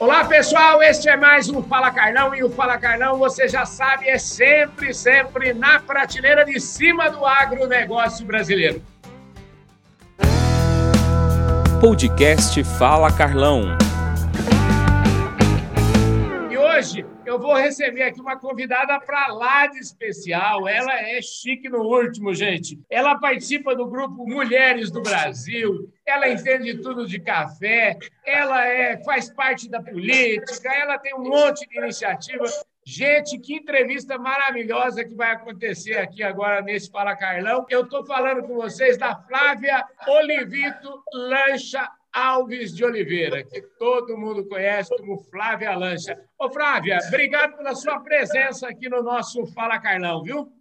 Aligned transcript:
Olá, 0.00 0.24
pessoal, 0.24 0.82
este 0.82 1.10
é 1.10 1.16
mais 1.16 1.50
um 1.50 1.62
Fala 1.62 1.90
Carlão 1.90 2.34
e 2.34 2.42
o 2.42 2.48
Fala 2.48 2.78
Carlão, 2.78 3.18
você 3.18 3.46
já 3.46 3.66
sabe, 3.66 4.08
é 4.08 4.16
sempre, 4.16 4.94
sempre 4.94 5.52
na 5.52 5.78
prateleira 5.78 6.42
de 6.42 6.58
cima 6.58 7.10
do 7.10 7.26
agronegócio 7.26 8.24
brasileiro. 8.24 8.82
Podcast 11.82 12.64
Fala 12.78 13.12
Carlão. 13.12 13.76
E 16.50 16.56
hoje 16.56 17.04
eu 17.30 17.38
vou 17.38 17.54
receber 17.54 18.02
aqui 18.02 18.20
uma 18.20 18.36
convidada 18.36 18.98
para 18.98 19.28
lá 19.28 19.68
de 19.68 19.78
especial. 19.78 20.66
Ela 20.66 21.00
é 21.00 21.22
chique 21.22 21.68
no 21.68 21.82
último, 21.82 22.34
gente. 22.34 22.76
Ela 22.90 23.16
participa 23.20 23.72
do 23.72 23.86
grupo 23.86 24.26
Mulheres 24.26 24.90
do 24.90 25.00
Brasil. 25.00 25.88
Ela 26.04 26.28
entende 26.28 26.78
tudo 26.78 27.06
de 27.06 27.20
café. 27.20 27.96
Ela 28.26 28.66
é, 28.66 29.00
faz 29.04 29.30
parte 29.30 29.70
da 29.70 29.80
política. 29.80 30.74
Ela 30.74 30.98
tem 30.98 31.14
um 31.14 31.22
monte 31.22 31.68
de 31.68 31.78
iniciativa. 31.78 32.44
Gente, 32.84 33.38
que 33.38 33.54
entrevista 33.54 34.18
maravilhosa 34.18 35.04
que 35.04 35.14
vai 35.14 35.30
acontecer 35.30 35.98
aqui 35.98 36.24
agora 36.24 36.60
nesse 36.60 36.90
Fala 36.90 37.14
Carlão. 37.14 37.64
Eu 37.70 37.82
estou 37.82 38.04
falando 38.04 38.42
com 38.42 38.56
vocês 38.56 38.98
da 38.98 39.14
Flávia 39.14 39.84
Olivito 40.08 41.00
Lancha 41.12 41.88
Alves 42.12 42.74
de 42.74 42.84
Oliveira, 42.84 43.44
que 43.44 43.62
todo 43.78 44.16
mundo 44.16 44.46
conhece 44.46 44.90
como 44.96 45.18
Flávia 45.24 45.76
Lancha. 45.76 46.18
Ô, 46.38 46.50
Flávia, 46.50 46.98
obrigado 47.06 47.56
pela 47.56 47.74
sua 47.74 48.00
presença 48.00 48.68
aqui 48.68 48.88
no 48.88 49.02
nosso 49.02 49.46
Fala 49.46 49.78
Carlão, 49.78 50.22
viu? 50.22 50.52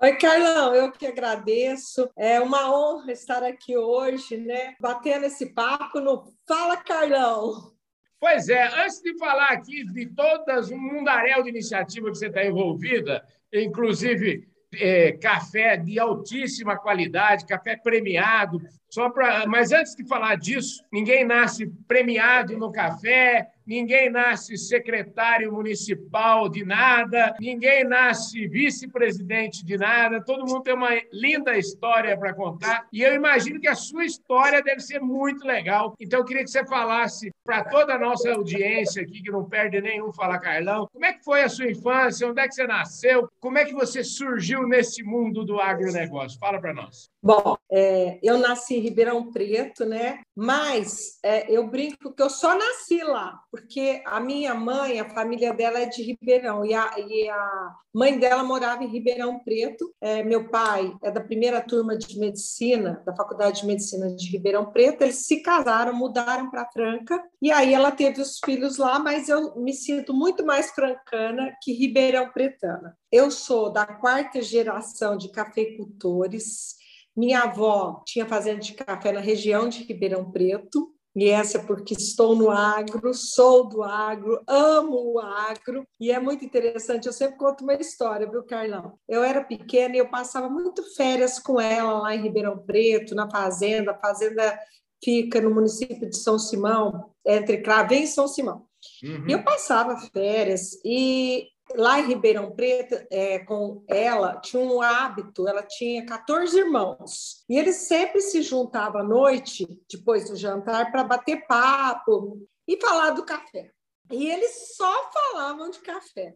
Oi, 0.00 0.16
Carlão, 0.16 0.74
eu 0.74 0.90
que 0.90 1.06
agradeço. 1.06 2.10
É 2.16 2.40
uma 2.40 2.74
honra 2.74 3.12
estar 3.12 3.44
aqui 3.44 3.76
hoje, 3.76 4.36
né? 4.36 4.74
Batendo 4.80 5.26
esse 5.26 5.54
papo 5.54 6.00
no 6.00 6.24
Fala 6.46 6.76
Carlão. 6.76 7.72
Pois 8.18 8.48
é, 8.48 8.66
antes 8.82 9.00
de 9.00 9.16
falar 9.18 9.48
aqui 9.48 9.84
de 9.84 10.06
todas 10.06 10.70
um 10.70 10.78
mundaréu 10.78 11.42
de 11.42 11.50
iniciativa 11.50 12.10
que 12.10 12.18
você 12.18 12.26
está 12.26 12.44
envolvida, 12.44 13.24
inclusive 13.52 14.48
é, 14.74 15.12
café 15.12 15.76
de 15.76 15.98
altíssima 15.98 16.76
qualidade, 16.76 17.46
café 17.46 17.76
premiado. 17.76 18.60
Só 18.88 19.08
para, 19.08 19.46
mas 19.46 19.72
antes 19.72 19.94
de 19.94 20.06
falar 20.06 20.36
disso, 20.36 20.84
ninguém 20.92 21.24
nasce 21.24 21.66
premiado 21.88 22.58
no 22.58 22.70
café, 22.70 23.48
ninguém 23.66 24.10
nasce 24.10 24.58
secretário 24.58 25.50
municipal 25.50 26.46
de 26.46 26.62
nada, 26.62 27.34
ninguém 27.40 27.84
nasce 27.84 28.46
vice-presidente 28.48 29.64
de 29.64 29.78
nada, 29.78 30.22
todo 30.22 30.46
mundo 30.46 30.62
tem 30.62 30.74
uma 30.74 30.90
linda 31.10 31.56
história 31.56 32.14
para 32.18 32.34
contar 32.34 32.86
e 32.92 33.00
eu 33.00 33.14
imagino 33.14 33.58
que 33.58 33.68
a 33.68 33.74
sua 33.74 34.04
história 34.04 34.62
deve 34.62 34.80
ser 34.80 35.00
muito 35.00 35.46
legal. 35.46 35.94
Então 35.98 36.20
eu 36.20 36.24
queria 36.26 36.44
que 36.44 36.50
você 36.50 36.66
falasse 36.66 37.30
para 37.44 37.64
toda 37.64 37.94
a 37.94 37.98
nossa 37.98 38.32
audiência 38.32 39.02
aqui, 39.02 39.22
que 39.22 39.30
não 39.30 39.48
perde 39.48 39.80
nenhum 39.80 40.12
Fala 40.12 40.38
Carlão, 40.38 40.88
como 40.92 41.04
é 41.04 41.12
que 41.12 41.24
foi 41.24 41.42
a 41.42 41.48
sua 41.48 41.70
infância, 41.70 42.28
onde 42.28 42.40
é 42.40 42.46
que 42.46 42.54
você 42.54 42.66
nasceu, 42.66 43.28
como 43.40 43.58
é 43.58 43.64
que 43.64 43.72
você 43.72 44.04
surgiu 44.04 44.66
nesse 44.66 45.02
mundo 45.02 45.44
do 45.44 45.60
agronegócio? 45.60 46.38
Fala 46.38 46.60
para 46.60 46.72
nós. 46.72 47.10
Bom, 47.22 47.56
é, 47.70 48.18
eu 48.22 48.38
nasci 48.38 48.76
em 48.76 48.80
Ribeirão 48.80 49.30
Preto, 49.30 49.84
né? 49.84 50.20
Mas 50.34 51.18
é, 51.22 51.50
eu 51.50 51.66
brinco 51.68 52.12
que 52.12 52.22
eu 52.22 52.30
só 52.30 52.56
nasci 52.56 53.02
lá, 53.02 53.40
porque 53.50 54.02
a 54.04 54.18
minha 54.18 54.54
mãe, 54.54 54.98
a 54.98 55.08
família 55.08 55.52
dela 55.52 55.78
é 55.78 55.86
de 55.86 56.02
Ribeirão 56.02 56.64
e 56.64 56.74
a, 56.74 56.90
e 56.98 57.28
a 57.28 57.74
mãe 57.94 58.18
dela 58.18 58.42
morava 58.42 58.82
em 58.82 58.88
Ribeirão 58.88 59.38
Preto. 59.38 59.92
É, 60.00 60.22
meu 60.22 60.48
pai 60.48 60.92
é 61.02 61.10
da 61.10 61.20
primeira 61.20 61.60
turma 61.60 61.96
de 61.96 62.18
medicina, 62.18 63.02
da 63.06 63.14
Faculdade 63.14 63.60
de 63.60 63.66
Medicina 63.66 64.14
de 64.14 64.28
Ribeirão 64.30 64.72
Preto. 64.72 65.02
Eles 65.02 65.26
se 65.26 65.42
casaram, 65.42 65.94
mudaram 65.94 66.50
para 66.50 66.68
Franca 66.72 67.22
e 67.42 67.50
aí 67.50 67.74
ela 67.74 67.90
teve 67.90 68.20
os 68.20 68.38
filhos 68.44 68.78
lá, 68.78 69.00
mas 69.00 69.28
eu 69.28 69.56
me 69.56 69.72
sinto 69.72 70.14
muito 70.14 70.46
mais 70.46 70.70
francana 70.70 71.52
que 71.60 71.72
Ribeirão 71.72 72.30
Pretana. 72.30 72.96
Eu 73.10 73.32
sou 73.32 73.68
da 73.68 73.84
quarta 73.84 74.40
geração 74.40 75.16
de 75.16 75.28
cafeicultores. 75.28 76.76
Minha 77.16 77.40
avó 77.40 78.00
tinha 78.06 78.24
fazenda 78.24 78.60
de 78.60 78.74
café 78.74 79.10
na 79.10 79.18
região 79.18 79.68
de 79.68 79.82
Ribeirão 79.82 80.30
Preto, 80.30 80.94
e 81.16 81.28
essa 81.28 81.58
é 81.58 81.62
porque 81.62 81.94
estou 81.94 82.34
no 82.34 82.48
agro, 82.48 83.12
sou 83.12 83.68
do 83.68 83.82
agro, 83.82 84.40
amo 84.46 85.12
o 85.12 85.18
agro, 85.18 85.84
e 86.00 86.10
é 86.12 86.20
muito 86.20 86.44
interessante. 86.44 87.06
Eu 87.06 87.12
sempre 87.12 87.36
conto 87.36 87.64
uma 87.64 87.74
história, 87.74 88.30
viu, 88.30 88.44
Carlão? 88.44 88.98
Eu 89.06 89.22
era 89.22 89.44
pequena 89.44 89.96
e 89.96 89.98
eu 89.98 90.08
passava 90.08 90.48
muito 90.48 90.82
férias 90.94 91.38
com 91.38 91.60
ela 91.60 91.98
lá 91.98 92.14
em 92.14 92.22
Ribeirão 92.22 92.56
Preto, 92.64 93.14
na 93.14 93.28
fazenda. 93.28 93.90
A 93.90 93.98
fazenda 93.98 94.58
fica 95.02 95.40
no 95.40 95.50
município 95.50 96.08
de 96.08 96.16
São 96.16 96.38
Simão, 96.38 97.10
entre 97.26 97.62
Cravém 97.62 98.04
e 98.04 98.08
São 98.08 98.28
Simão. 98.28 98.66
Uhum. 99.02 99.28
E 99.28 99.32
eu 99.32 99.42
passava 99.44 99.96
férias 100.12 100.80
e 100.84 101.48
lá 101.76 102.00
em 102.00 102.06
Ribeirão 102.06 102.50
Preto, 102.50 102.94
é, 103.10 103.38
com 103.40 103.84
ela, 103.88 104.36
tinha 104.40 104.62
um 104.62 104.80
hábito, 104.82 105.48
ela 105.48 105.62
tinha 105.62 106.04
14 106.04 106.58
irmãos, 106.58 107.44
e 107.48 107.58
eles 107.58 107.76
sempre 107.76 108.20
se 108.20 108.42
juntavam 108.42 109.00
à 109.00 109.04
noite, 109.04 109.66
depois 109.90 110.28
do 110.28 110.36
jantar, 110.36 110.90
para 110.90 111.04
bater 111.04 111.46
papo 111.46 112.46
e 112.66 112.80
falar 112.80 113.10
do 113.10 113.24
café. 113.24 113.70
E 114.10 114.28
eles 114.28 114.76
só 114.76 115.10
falavam 115.10 115.70
de 115.70 115.78
café. 115.80 116.34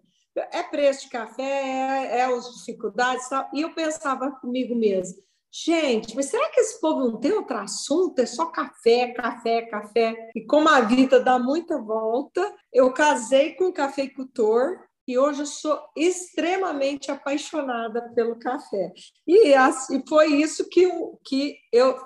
É 0.52 0.62
preço 0.62 1.04
de 1.04 1.10
café, 1.10 1.42
é, 1.42 2.18
é 2.18 2.24
as 2.24 2.54
dificuldades 2.58 3.28
tal. 3.28 3.48
E 3.54 3.62
eu 3.62 3.74
pensava 3.74 4.30
comigo 4.32 4.74
mesmo, 4.74 5.22
Gente, 5.52 6.14
mas 6.14 6.26
será 6.26 6.50
que 6.50 6.60
esse 6.60 6.80
povo 6.80 7.00
não 7.00 7.18
tem 7.18 7.32
outro 7.32 7.56
assunto? 7.56 8.18
É 8.18 8.26
só 8.26 8.46
café, 8.46 9.12
café, 9.14 9.62
café. 9.62 10.30
E 10.34 10.44
como 10.44 10.68
a 10.68 10.80
vida 10.80 11.20
dá 11.20 11.38
muita 11.38 11.80
volta, 11.80 12.54
eu 12.72 12.92
casei 12.92 13.54
com 13.54 13.66
um 13.66 13.72
cafeicultor 13.72 14.78
e 15.08 15.16
hoje 15.16 15.42
eu 15.42 15.46
sou 15.46 15.80
extremamente 15.96 17.10
apaixonada 17.10 18.12
pelo 18.14 18.38
café. 18.38 18.92
E, 19.26 19.54
foi 20.08 20.34
isso 20.34 20.68
que 20.68 20.82
eu, 20.82 21.18
que 21.24 21.56
eu 21.72 21.96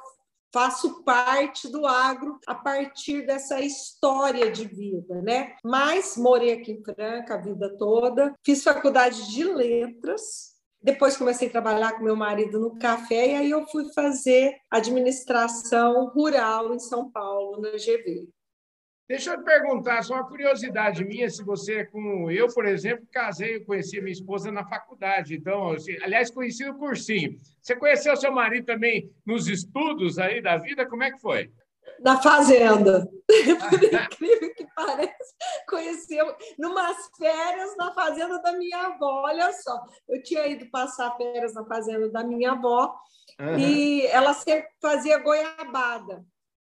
faço 0.52 1.02
parte 1.02 1.68
do 1.68 1.86
agro 1.86 2.38
a 2.46 2.54
partir 2.54 3.24
dessa 3.26 3.60
história 3.60 4.50
de 4.50 4.66
vida, 4.66 5.22
né? 5.22 5.54
Mas 5.64 6.16
morei 6.16 6.52
aqui 6.52 6.72
em 6.72 6.82
Franca 6.82 7.34
a 7.34 7.40
vida 7.40 7.76
toda, 7.78 8.34
fiz 8.44 8.62
faculdade 8.62 9.30
de 9.30 9.44
letras, 9.44 10.49
depois 10.82 11.16
comecei 11.16 11.48
a 11.48 11.50
trabalhar 11.50 11.92
com 11.92 12.04
meu 12.04 12.16
marido 12.16 12.58
no 12.58 12.78
café 12.78 13.28
e 13.28 13.34
aí 13.36 13.50
eu 13.50 13.66
fui 13.66 13.92
fazer 13.92 14.56
administração 14.70 16.08
rural 16.08 16.74
em 16.74 16.78
São 16.78 17.10
Paulo, 17.10 17.60
na 17.60 17.70
GV. 17.72 18.28
Deixa 19.10 19.32
eu 19.32 19.38
te 19.38 19.44
perguntar, 19.44 20.02
só 20.04 20.14
uma 20.14 20.28
curiosidade 20.28 21.04
minha, 21.04 21.28
se 21.28 21.42
você, 21.42 21.84
como 21.84 22.30
eu, 22.30 22.46
por 22.46 22.64
exemplo, 22.64 23.04
casei, 23.10 23.56
eu 23.56 23.64
conheci 23.64 24.00
minha 24.00 24.12
esposa 24.12 24.52
na 24.52 24.64
faculdade, 24.64 25.34
então, 25.34 25.72
assim, 25.72 25.96
aliás, 26.00 26.30
conheci 26.30 26.64
no 26.64 26.78
cursinho. 26.78 27.36
Você 27.60 27.74
conheceu 27.74 28.16
seu 28.16 28.30
marido 28.30 28.66
também 28.66 29.10
nos 29.26 29.48
estudos 29.48 30.16
aí 30.16 30.40
da 30.40 30.56
vida? 30.58 30.86
Como 30.86 31.02
é 31.02 31.10
que 31.10 31.18
foi? 31.18 31.50
Na 32.00 32.20
fazenda. 32.20 33.06
Por 33.70 33.84
incrível 33.84 34.54
que 34.54 34.66
pareça, 34.74 35.34
conheci 35.68 36.18
numas 36.58 36.96
férias 37.16 37.76
na 37.76 37.92
fazenda 37.92 38.40
da 38.40 38.52
minha 38.52 38.86
avó. 38.86 39.22
Olha 39.26 39.52
só, 39.52 39.84
eu 40.08 40.22
tinha 40.22 40.46
ido 40.46 40.68
passar 40.70 41.16
férias 41.16 41.54
na 41.54 41.64
fazenda 41.66 42.08
da 42.08 42.24
minha 42.24 42.52
avó 42.52 42.94
uhum. 43.38 43.58
e 43.58 44.06
ela 44.06 44.34
sempre 44.34 44.68
fazia 44.80 45.18
goiabada. 45.18 46.24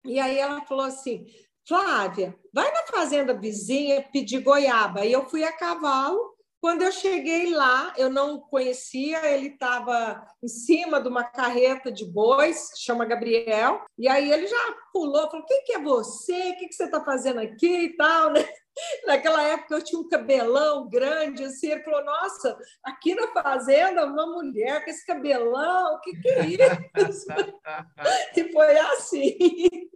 E 0.03 0.19
aí 0.19 0.37
ela 0.37 0.61
falou 0.65 0.85
assim: 0.85 1.25
Flávia, 1.67 2.35
vai 2.53 2.71
na 2.71 2.83
fazenda 2.88 3.33
vizinha 3.33 4.05
pedir 4.11 4.39
goiaba. 4.39 5.05
E 5.05 5.11
eu 5.11 5.29
fui 5.29 5.43
a 5.43 5.51
cavalo. 5.51 6.31
Quando 6.61 6.83
eu 6.83 6.91
cheguei 6.91 7.49
lá, 7.49 7.91
eu 7.97 8.07
não 8.07 8.39
conhecia, 8.39 9.25
ele 9.33 9.47
estava 9.47 10.23
em 10.44 10.47
cima 10.47 11.01
de 11.01 11.07
uma 11.07 11.23
carreta 11.23 11.91
de 11.91 12.05
bois, 12.05 12.69
chama 12.77 13.03
Gabriel, 13.03 13.83
e 13.97 14.07
aí 14.07 14.31
ele 14.31 14.45
já 14.45 14.75
pulou, 14.94 15.27
falou: 15.31 15.45
Quem 15.47 15.63
que 15.63 15.74
é 15.74 15.81
você? 15.81 16.51
O 16.51 16.57
que, 16.57 16.68
que 16.68 16.75
você 16.75 16.83
está 16.83 17.03
fazendo 17.03 17.39
aqui 17.39 17.86
e 17.86 17.97
tal, 17.97 18.31
né? 18.31 18.47
Naquela 19.07 19.41
época 19.41 19.74
eu 19.74 19.83
tinha 19.83 20.00
um 20.00 20.07
cabelão 20.07 20.88
grande, 20.88 21.45
assim, 21.45 21.71
ele 21.71 21.83
falou: 21.83 22.06
Nossa, 22.06 22.56
aqui 22.83 23.15
na 23.15 23.27
fazenda, 23.30 24.06
uma 24.06 24.27
mulher 24.27 24.83
com 24.83 24.91
esse 24.91 25.03
cabelão, 25.03 25.95
o 25.95 26.01
que, 26.01 26.15
que 26.15 26.30
é 26.30 26.45
isso? 26.45 27.25
e 28.38 28.51
foi 28.51 28.77
assim. 28.77 29.89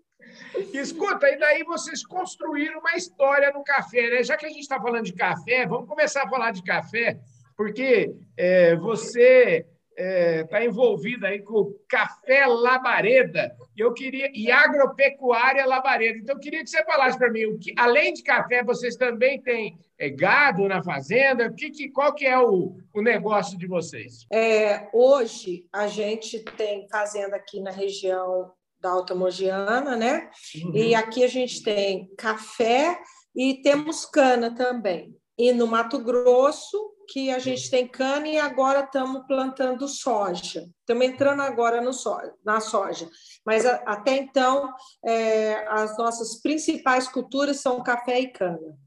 Escuta, 0.74 1.30
e 1.30 1.38
daí 1.38 1.64
vocês 1.64 2.06
construíram 2.06 2.80
uma 2.80 2.96
história 2.96 3.52
no 3.52 3.64
café, 3.64 4.10
né? 4.10 4.24
Já 4.24 4.38
que 4.38 4.46
a 4.46 4.50
gente 4.50 4.62
está 4.62 4.80
falando 4.80 5.06
de 5.06 5.14
café, 5.14 5.66
vamos 5.66 5.88
começar 5.88 6.24
a 6.24 6.30
falar 6.30 6.52
de 6.52 6.64
café, 6.64 7.18
porque 7.56 8.14
é, 8.38 8.76
você 8.76 9.66
está 9.98 10.04
é, 10.04 10.44
tá 10.44 10.64
envolvida 10.64 11.28
aí 11.28 11.42
com 11.42 11.74
café 11.88 12.46
Labareda 12.46 13.56
e 13.76 13.80
eu 13.80 13.94
queria 13.94 14.30
e 14.34 14.52
agropecuária 14.52 15.66
Labareda. 15.66 16.18
Então 16.18 16.36
eu 16.36 16.40
queria 16.40 16.64
que 16.64 16.70
você 16.70 16.84
falasse 16.84 17.18
para 17.18 17.31
mim, 17.31 17.46
o 17.46 17.58
que, 17.58 17.74
além 17.78 18.14
de 18.14 18.22
café, 18.22 18.62
vocês 18.64 18.96
também 18.96 19.42
têm 19.42 19.78
é, 19.98 20.10
gado 20.10 20.68
na 20.68 20.84
fazenda? 20.84 21.52
Que, 21.52 21.70
que, 21.72 21.90
qual 21.90 22.14
que 22.14 22.26
é 22.26 22.38
o, 22.38 22.76
o 22.94 23.02
negócio 23.02 23.58
de 23.58 23.68
vocês? 23.68 24.26
É, 24.31 24.88
hoje 24.94 25.66
a 25.72 25.88
gente 25.88 26.40
tem 26.58 26.88
fazenda 26.90 27.38
aqui 27.38 27.62
na 27.62 27.72
região 27.72 28.52
da 28.86 28.92
Alta 28.92 29.16
Mogiana, 29.16 29.96
né? 29.96 30.30
Uhum. 30.64 30.76
E 30.76 30.94
aqui 30.94 31.24
a 31.24 31.28
gente 31.28 31.64
tem 31.64 32.08
café 32.16 33.00
e 33.36 33.56
temos 33.64 34.06
cana 34.06 34.54
também. 34.54 35.18
E 35.36 35.52
no 35.52 35.66
Mato 35.66 35.98
Grosso, 35.98 36.94
que 37.10 37.32
a 37.32 37.40
gente 37.40 37.70
tem 37.72 37.88
cana 37.88 38.28
e 38.28 38.38
agora 38.38 38.82
estamos 38.82 39.26
plantando 39.26 39.88
soja. 39.88 40.68
Estamos 40.82 41.04
entrando 41.04 41.42
agora 41.42 41.82
no 41.82 41.94
soja, 41.94 42.32
na 42.46 42.60
soja. 42.60 43.10
Mas 43.44 43.66
a, 43.66 43.78
até 43.88 44.18
então, 44.18 44.72
é, 45.04 45.66
as 45.68 45.98
nossas 45.98 46.40
principais 46.40 47.08
culturas 47.08 47.62
são 47.62 47.81
café 47.81 48.20
e 48.20 48.28
cana. 48.28 48.78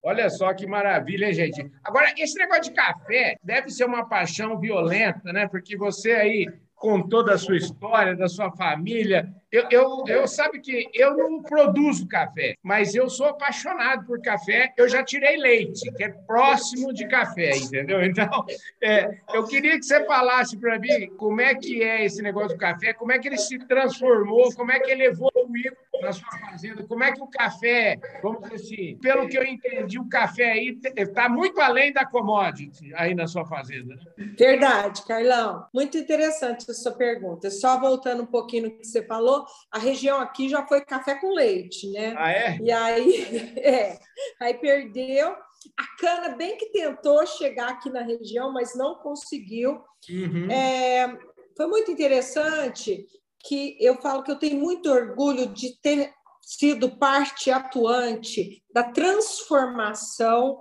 Olha 0.00 0.30
só 0.30 0.54
que 0.54 0.64
maravilha, 0.64 1.26
hein, 1.26 1.34
gente? 1.34 1.72
Agora, 1.82 2.14
esse 2.16 2.38
negócio 2.38 2.64
de 2.64 2.72
café 2.72 3.36
deve 3.42 3.70
ser 3.70 3.84
uma 3.84 4.08
paixão 4.08 4.60
violenta, 4.60 5.32
né? 5.32 5.48
Porque 5.48 5.76
você 5.76 6.12
aí 6.12 6.46
com 6.74 7.08
toda 7.08 7.34
a 7.34 7.38
sua 7.38 7.56
história, 7.56 8.16
da 8.16 8.28
sua 8.28 8.50
família. 8.50 9.28
Eu, 9.54 9.68
eu, 9.70 10.04
eu 10.08 10.26
sabe 10.26 10.58
que 10.58 10.90
eu 10.92 11.16
não 11.16 11.40
produzo 11.40 12.08
café, 12.08 12.56
mas 12.60 12.92
eu 12.92 13.08
sou 13.08 13.26
apaixonado 13.26 14.04
por 14.04 14.20
café. 14.20 14.74
Eu 14.76 14.88
já 14.88 15.04
tirei 15.04 15.36
leite, 15.36 15.92
que 15.92 16.02
é 16.02 16.08
próximo 16.08 16.92
de 16.92 17.06
café, 17.06 17.56
entendeu? 17.56 18.02
Então, 18.14 18.44
é, 18.80 19.18
eu 19.32 19.44
queria 19.44 19.78
que 19.78 19.84
você 19.84 20.04
falasse 20.04 20.56
para 20.56 20.78
mim 20.78 21.08
como 21.16 21.40
é 21.40 21.54
que 21.54 21.82
é 21.82 22.04
esse 22.04 22.22
negócio 22.22 22.50
do 22.50 22.58
café, 22.58 22.92
como 22.92 23.12
é 23.12 23.18
que 23.18 23.28
ele 23.28 23.38
se 23.38 23.58
transformou, 23.58 24.52
como 24.54 24.70
é 24.70 24.78
que 24.78 24.90
ele 24.90 25.04
evoluiu 25.04 25.72
na 26.00 26.12
sua 26.12 26.30
fazenda, 26.38 26.84
como 26.84 27.02
é 27.02 27.12
que 27.12 27.20
o 27.20 27.26
café, 27.26 27.98
vamos 28.22 28.42
dizer 28.42 28.54
assim, 28.54 28.98
pelo 28.98 29.28
que 29.28 29.38
eu 29.38 29.44
entendi, 29.44 29.98
o 29.98 30.08
café 30.08 30.52
aí 30.52 30.78
está 30.96 31.28
muito 31.28 31.60
além 31.60 31.92
da 31.92 32.04
commodity 32.04 32.92
aí 32.94 33.14
na 33.14 33.26
sua 33.26 33.44
fazenda. 33.46 33.94
Né? 33.94 34.34
Verdade, 34.38 35.02
Carlão. 35.06 35.66
Muito 35.72 35.96
interessante 35.96 36.70
a 36.70 36.74
sua 36.74 36.92
pergunta. 36.92 37.50
Só 37.50 37.80
voltando 37.80 38.22
um 38.22 38.26
pouquinho 38.26 38.64
no 38.64 38.70
que 38.70 38.86
você 38.86 39.02
falou, 39.02 39.43
a 39.70 39.78
região 39.78 40.20
aqui 40.20 40.48
já 40.48 40.66
foi 40.66 40.84
café 40.84 41.14
com 41.16 41.34
leite, 41.34 41.90
né? 41.90 42.14
Ah, 42.16 42.30
é? 42.30 42.58
E 42.58 42.70
aí, 42.70 43.24
é, 43.58 43.98
aí 44.40 44.54
perdeu. 44.54 45.36
A 45.78 45.96
cana 45.98 46.36
bem 46.36 46.58
que 46.58 46.66
tentou 46.66 47.26
chegar 47.26 47.70
aqui 47.70 47.88
na 47.90 48.02
região, 48.02 48.52
mas 48.52 48.76
não 48.76 48.96
conseguiu. 48.96 49.82
Uhum. 50.08 50.50
É, 50.50 51.16
foi 51.56 51.66
muito 51.66 51.90
interessante 51.90 53.06
que 53.44 53.76
eu 53.80 54.00
falo 54.00 54.22
que 54.22 54.30
eu 54.30 54.38
tenho 54.38 54.58
muito 54.58 54.90
orgulho 54.90 55.46
de 55.46 55.78
ter 55.80 56.12
sido 56.42 56.98
parte 56.98 57.50
atuante 57.50 58.62
da 58.72 58.84
transformação 58.84 60.60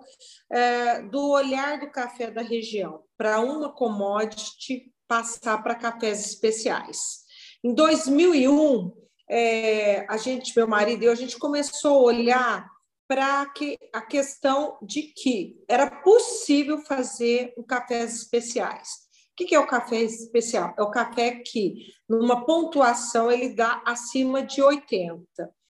é, 0.49 1.01
do 1.01 1.29
olhar 1.29 1.79
do 1.79 1.91
café 1.91 2.31
da 2.31 2.41
região 2.41 3.03
para 3.17 3.39
uma 3.39 3.73
commodity 3.73 4.91
passar 5.07 5.61
para 5.61 5.75
cafés 5.75 6.25
especiais. 6.25 7.22
Em 7.63 7.73
2001, 7.73 8.91
é, 9.29 10.05
a 10.09 10.17
gente, 10.17 10.53
meu 10.53 10.67
marido 10.67 11.03
e 11.03 11.05
eu, 11.05 11.13
a 11.13 11.15
gente 11.15 11.39
começou 11.39 11.99
a 11.99 12.03
olhar 12.03 12.69
para 13.07 13.45
que 13.51 13.77
a 13.93 14.01
questão 14.01 14.77
de 14.81 15.03
que 15.03 15.63
era 15.67 15.89
possível 15.89 16.79
fazer 16.79 17.53
um 17.57 17.63
cafés 17.63 18.15
especiais. 18.15 19.03
O 19.31 19.35
que 19.45 19.55
é 19.55 19.59
o 19.59 19.65
café 19.65 20.01
especial? 20.01 20.73
É 20.77 20.83
o 20.83 20.91
café 20.91 21.41
que, 21.43 21.75
numa 22.07 22.45
pontuação, 22.45 23.31
ele 23.31 23.55
dá 23.55 23.81
acima 23.85 24.43
de 24.43 24.61
80. 24.61 25.25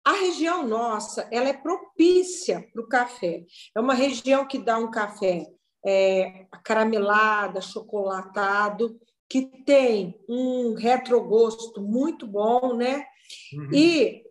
A 0.05 0.12
região 0.12 0.67
nossa, 0.67 1.26
ela 1.32 1.49
é 1.49 1.55
propícia 1.55 2.69
para 2.70 2.82
o 2.82 2.88
café. 2.88 3.44
É 3.75 3.81
uma 3.81 3.94
região 3.94 4.46
que 4.46 4.58
dá 4.58 4.79
um 4.79 4.91
café 4.91 5.46
é, 5.87 6.46
caramelado, 6.62 7.62
chocolatado, 7.62 8.99
que 9.29 9.43
tem 9.65 10.19
um 10.29 10.75
retrogosto 10.75 11.83
muito 11.83 12.27
bom, 12.27 12.75
né? 12.75 13.05
Uhum. 13.53 13.71
E 13.73 14.25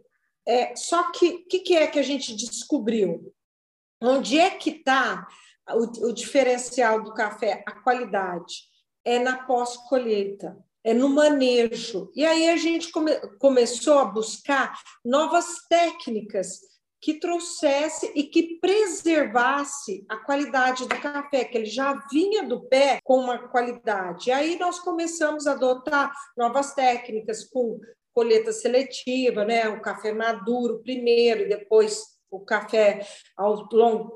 é, 0.47 0.75
só 0.75 1.11
que 1.11 1.27
o 1.27 1.45
que, 1.45 1.59
que, 1.59 1.75
é 1.75 1.87
que 1.87 1.99
a 1.99 2.03
gente 2.03 2.35
descobriu? 2.35 3.33
Onde 4.01 4.39
é 4.39 4.49
que 4.49 4.71
está 4.71 5.27
o, 5.69 6.07
o, 6.07 6.13
diferencial 6.13 7.03
do 7.03 7.13
café? 7.13 7.63
A 7.67 7.73
qualidade 7.73 8.63
é 9.03 9.19
na 9.19 9.43
pós-colheita, 9.45 10.57
é 10.83 10.93
no 10.93 11.09
manejo. 11.09 12.11
E 12.15 12.25
aí 12.25 12.49
a 12.49 12.57
gente 12.57 12.91
come, 12.91 13.15
começou 13.39 13.99
a 13.99 14.05
buscar 14.05 14.79
novas 15.03 15.67
técnicas 15.69 16.59
que 16.99 17.19
trouxesse 17.19 18.11
e 18.15 18.23
que 18.23 18.59
preservasse 18.59 20.05
a 20.09 20.17
qualidade 20.17 20.87
do 20.87 20.99
café, 20.99 21.45
que 21.45 21.57
ele 21.57 21.65
já 21.65 21.93
vinha 22.11 22.43
do 22.43 22.61
pé 22.67 22.99
com 23.03 23.19
uma 23.19 23.47
qualidade. 23.49 24.29
E 24.29 24.31
aí 24.31 24.57
nós 24.57 24.79
começamos 24.79 25.47
a 25.47 25.51
adotar 25.51 26.11
novas 26.35 26.73
técnicas 26.73 27.43
com 27.45 27.79
colheita 28.13 28.51
seletiva, 28.51 29.45
né? 29.45 29.69
O 29.69 29.81
café 29.81 30.11
maduro 30.11 30.81
primeiro 30.81 31.43
e 31.43 31.49
depois 31.49 32.17
o 32.29 32.39
café 32.39 33.07
ao 33.37 33.67
longo 33.71 34.15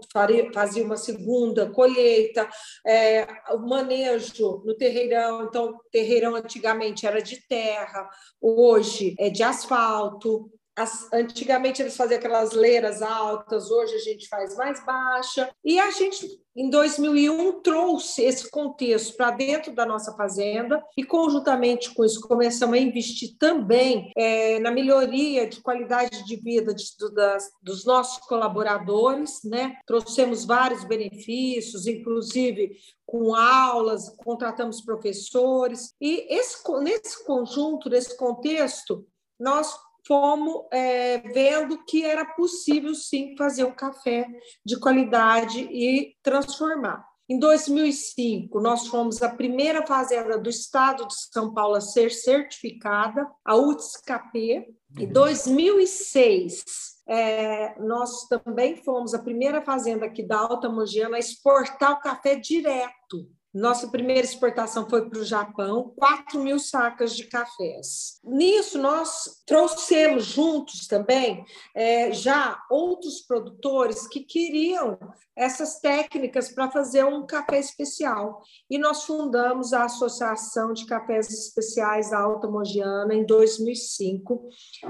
fazia 0.53 0.83
uma 0.83 0.97
segunda 0.97 1.69
colheita, 1.69 2.49
é, 2.85 3.25
o 3.51 3.59
manejo 3.59 4.61
no 4.65 4.75
terreirão, 4.75 5.45
então 5.45 5.79
terreirão 5.91 6.35
antigamente 6.35 7.07
era 7.07 7.21
de 7.21 7.47
terra, 7.47 8.09
hoje 8.41 9.15
é 9.17 9.29
de 9.29 9.43
asfalto, 9.43 10.51
as, 10.75 11.11
antigamente 11.11 11.81
eles 11.81 11.97
faziam 11.97 12.17
aquelas 12.17 12.53
leiras 12.53 13.01
altas, 13.01 13.69
hoje 13.69 13.95
a 13.95 13.99
gente 13.99 14.27
faz 14.27 14.55
mais 14.55 14.83
baixa. 14.85 15.49
E 15.63 15.79
a 15.79 15.91
gente, 15.91 16.41
em 16.55 16.69
2001, 16.69 17.61
trouxe 17.61 18.23
esse 18.23 18.49
contexto 18.49 19.15
para 19.17 19.31
dentro 19.31 19.73
da 19.73 19.85
nossa 19.85 20.13
fazenda 20.15 20.81
e, 20.97 21.03
conjuntamente 21.03 21.93
com 21.93 22.05
isso, 22.05 22.21
começamos 22.21 22.75
a 22.75 22.79
investir 22.79 23.35
também 23.37 24.11
é, 24.15 24.59
na 24.59 24.71
melhoria 24.71 25.47
de 25.47 25.61
qualidade 25.61 26.25
de 26.25 26.35
vida 26.37 26.73
de, 26.73 26.85
das, 27.13 27.51
dos 27.61 27.85
nossos 27.85 28.25
colaboradores. 28.25 29.41
Né? 29.43 29.77
Trouxemos 29.85 30.45
vários 30.45 30.83
benefícios, 30.85 31.85
inclusive 31.85 32.77
com 33.05 33.35
aulas, 33.35 34.15
contratamos 34.23 34.79
professores. 34.79 35.93
E 35.99 36.33
esse, 36.33 36.63
nesse 36.79 37.25
conjunto, 37.25 37.89
nesse 37.89 38.15
contexto, 38.15 39.05
nós 39.37 39.75
fomos 40.07 40.65
é, 40.71 41.19
vendo 41.19 41.83
que 41.85 42.03
era 42.03 42.25
possível 42.25 42.93
sim 42.95 43.35
fazer 43.37 43.63
um 43.63 43.73
café 43.73 44.27
de 44.65 44.79
qualidade 44.79 45.59
e 45.59 46.15
transformar. 46.23 47.05
Em 47.29 47.39
2005, 47.39 48.59
nós 48.59 48.87
fomos 48.87 49.21
a 49.23 49.29
primeira 49.29 49.87
fazenda 49.87 50.37
do 50.37 50.49
estado 50.49 51.07
de 51.07 51.13
São 51.31 51.53
Paulo 51.53 51.75
a 51.75 51.81
ser 51.81 52.11
certificada, 52.11 53.25
a 53.45 53.55
UTSCAP. 53.55 54.65
Em 54.99 55.07
2006, 55.07 56.65
uhum. 57.07 57.15
é, 57.15 57.75
nós 57.79 58.27
também 58.27 58.75
fomos 58.75 59.13
a 59.13 59.19
primeira 59.19 59.61
fazenda 59.61 60.07
aqui 60.07 60.23
da 60.23 60.39
Alta 60.39 60.67
Mogiana 60.67 61.15
a 61.15 61.19
exportar 61.19 61.93
o 61.93 62.01
café 62.01 62.35
direto 62.35 63.29
nossa 63.53 63.89
primeira 63.89 64.25
exportação 64.25 64.89
foi 64.89 65.09
para 65.09 65.19
o 65.19 65.25
Japão, 65.25 65.93
4 65.97 66.39
mil 66.39 66.57
sacas 66.57 67.15
de 67.15 67.25
cafés. 67.25 68.19
Nisso, 68.23 68.77
nós 68.77 69.43
trouxemos 69.45 70.25
juntos 70.25 70.87
também 70.87 71.43
é, 71.75 72.13
já 72.13 72.61
outros 72.69 73.21
produtores 73.21 74.07
que 74.07 74.21
queriam 74.21 74.97
essas 75.35 75.79
técnicas 75.79 76.49
para 76.49 76.71
fazer 76.71 77.03
um 77.03 77.25
café 77.25 77.59
especial. 77.59 78.41
E 78.69 78.77
nós 78.77 79.03
fundamos 79.03 79.73
a 79.73 79.85
Associação 79.85 80.71
de 80.71 80.85
Cafés 80.85 81.29
Especiais 81.29 82.11
da 82.11 82.19
Alta 82.19 82.47
Mogiana 82.47 83.13
em 83.13 83.25
2005. 83.25 84.47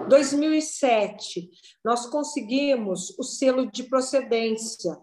2007, 0.07 1.49
nós 1.83 2.05
conseguimos 2.05 3.17
o 3.17 3.23
selo 3.23 3.71
de 3.71 3.83
procedência 3.83 4.97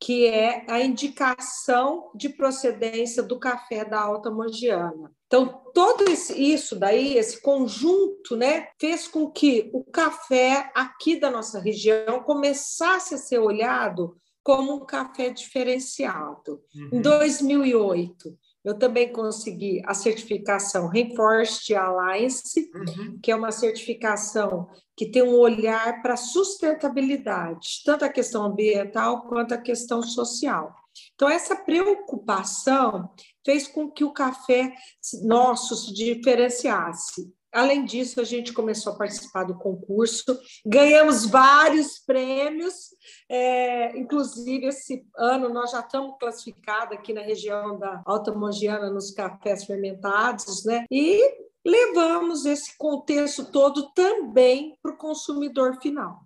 que 0.00 0.26
é 0.26 0.64
a 0.66 0.80
indicação 0.80 2.10
de 2.14 2.30
procedência 2.30 3.22
do 3.22 3.38
café 3.38 3.84
da 3.84 4.00
Alta 4.00 4.30
Mogiana. 4.30 5.12
Então, 5.26 5.62
todo 5.74 6.04
isso 6.10 6.74
daí, 6.74 7.18
esse 7.18 7.40
conjunto, 7.42 8.34
né, 8.34 8.68
fez 8.80 9.06
com 9.06 9.30
que 9.30 9.70
o 9.74 9.84
café 9.84 10.72
aqui 10.74 11.20
da 11.20 11.30
nossa 11.30 11.60
região 11.60 12.22
começasse 12.24 13.14
a 13.14 13.18
ser 13.18 13.38
olhado 13.38 14.16
como 14.42 14.74
um 14.74 14.86
café 14.86 15.28
diferenciado. 15.28 16.62
Uhum. 16.74 16.88
Em 16.94 17.02
2008, 17.02 18.38
eu 18.64 18.78
também 18.78 19.12
consegui 19.12 19.82
a 19.86 19.94
certificação 19.94 20.88
Reinforced 20.88 21.74
Alliance, 21.74 22.70
uhum. 22.74 23.18
que 23.22 23.30
é 23.30 23.36
uma 23.36 23.52
certificação 23.52 24.68
que 24.96 25.10
tem 25.10 25.22
um 25.22 25.38
olhar 25.38 26.02
para 26.02 26.16
sustentabilidade, 26.16 27.82
tanto 27.84 28.04
a 28.04 28.08
questão 28.08 28.44
ambiental 28.44 29.22
quanto 29.22 29.54
a 29.54 29.58
questão 29.58 30.02
social. 30.02 30.74
Então, 31.14 31.28
essa 31.28 31.56
preocupação 31.56 33.10
fez 33.44 33.66
com 33.66 33.90
que 33.90 34.04
o 34.04 34.12
café 34.12 34.74
nosso 35.22 35.76
se 35.76 35.94
diferenciasse. 35.94 37.32
Além 37.52 37.84
disso, 37.84 38.20
a 38.20 38.24
gente 38.24 38.52
começou 38.52 38.92
a 38.92 38.96
participar 38.96 39.44
do 39.44 39.58
concurso, 39.58 40.38
ganhamos 40.64 41.26
vários 41.26 41.98
prêmios, 41.98 42.74
é, 43.28 43.98
inclusive 43.98 44.66
esse 44.66 45.04
ano 45.16 45.48
nós 45.48 45.72
já 45.72 45.80
estamos 45.80 46.16
classificados 46.18 46.96
aqui 46.96 47.12
na 47.12 47.22
região 47.22 47.78
da 47.78 48.02
Alta 48.06 48.32
Mogiana 48.32 48.88
nos 48.88 49.10
cafés 49.10 49.64
fermentados, 49.64 50.64
né? 50.64 50.84
E 50.90 51.20
levamos 51.66 52.46
esse 52.46 52.76
contexto 52.78 53.44
todo 53.50 53.90
também 53.92 54.76
para 54.80 54.92
o 54.92 54.96
consumidor 54.96 55.80
final. 55.80 56.20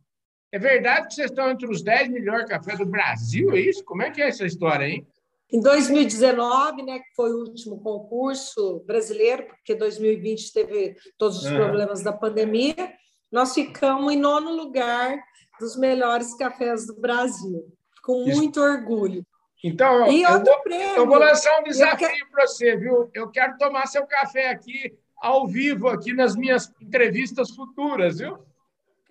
É 0.52 0.58
verdade 0.58 1.08
que 1.08 1.14
vocês 1.14 1.30
estão 1.30 1.50
entre 1.50 1.66
os 1.66 1.82
10 1.82 2.10
melhores 2.10 2.48
cafés 2.48 2.78
do 2.78 2.86
Brasil, 2.86 3.50
é 3.52 3.60
isso? 3.60 3.82
Como 3.84 4.02
é 4.02 4.10
que 4.10 4.22
é 4.22 4.28
essa 4.28 4.46
história, 4.46 4.84
hein? 4.84 5.06
Em 5.52 5.60
2019, 5.60 6.82
né, 6.82 6.98
que 6.98 7.14
foi 7.14 7.32
o 7.32 7.40
último 7.40 7.80
concurso 7.80 8.82
brasileiro, 8.86 9.46
porque 9.46 9.74
2020 9.74 10.52
teve 10.52 10.96
todos 11.18 11.44
os 11.44 11.50
problemas 11.50 12.02
da 12.02 12.12
pandemia, 12.12 12.92
nós 13.30 13.54
ficamos 13.54 14.12
em 14.12 14.16
nono 14.16 14.50
lugar 14.52 15.16
dos 15.60 15.76
melhores 15.76 16.34
cafés 16.36 16.86
do 16.86 17.00
Brasil, 17.00 17.64
com 18.02 18.24
muito 18.24 18.60
orgulho. 18.60 19.24
Então, 19.62 20.10
e 20.10 20.22
eu, 20.22 20.44
vou, 20.44 20.62
prêmio, 20.62 20.96
eu 20.96 21.06
vou 21.06 21.18
lançar 21.18 21.60
um 21.60 21.64
desafio 21.64 22.06
quero... 22.06 22.30
para 22.30 22.46
você, 22.46 22.76
viu? 22.76 23.10
Eu 23.14 23.30
quero 23.30 23.56
tomar 23.56 23.86
seu 23.86 24.06
café 24.06 24.50
aqui, 24.50 24.94
ao 25.22 25.46
vivo, 25.46 25.88
aqui 25.88 26.12
nas 26.12 26.36
minhas 26.36 26.70
entrevistas 26.82 27.50
futuras, 27.50 28.18
viu? 28.18 28.38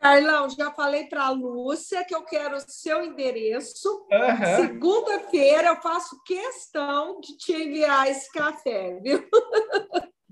Carlão, 0.03 0.50
já 0.50 0.69
falei 0.72 1.05
para 1.05 1.27
a 1.27 1.29
Lúcia 1.29 2.03
que 2.03 2.13
eu 2.13 2.24
quero 2.24 2.57
o 2.57 2.63
seu 2.67 3.05
endereço. 3.05 3.88
Uhum. 4.12 4.67
Segunda-feira 4.67 5.69
eu 5.69 5.77
faço 5.77 6.22
questão 6.25 7.22
de 7.22 7.38
te 7.38 7.53
enviar 7.53 8.10
esse 8.10 8.29
café, 8.33 9.00
viu? 9.01 9.25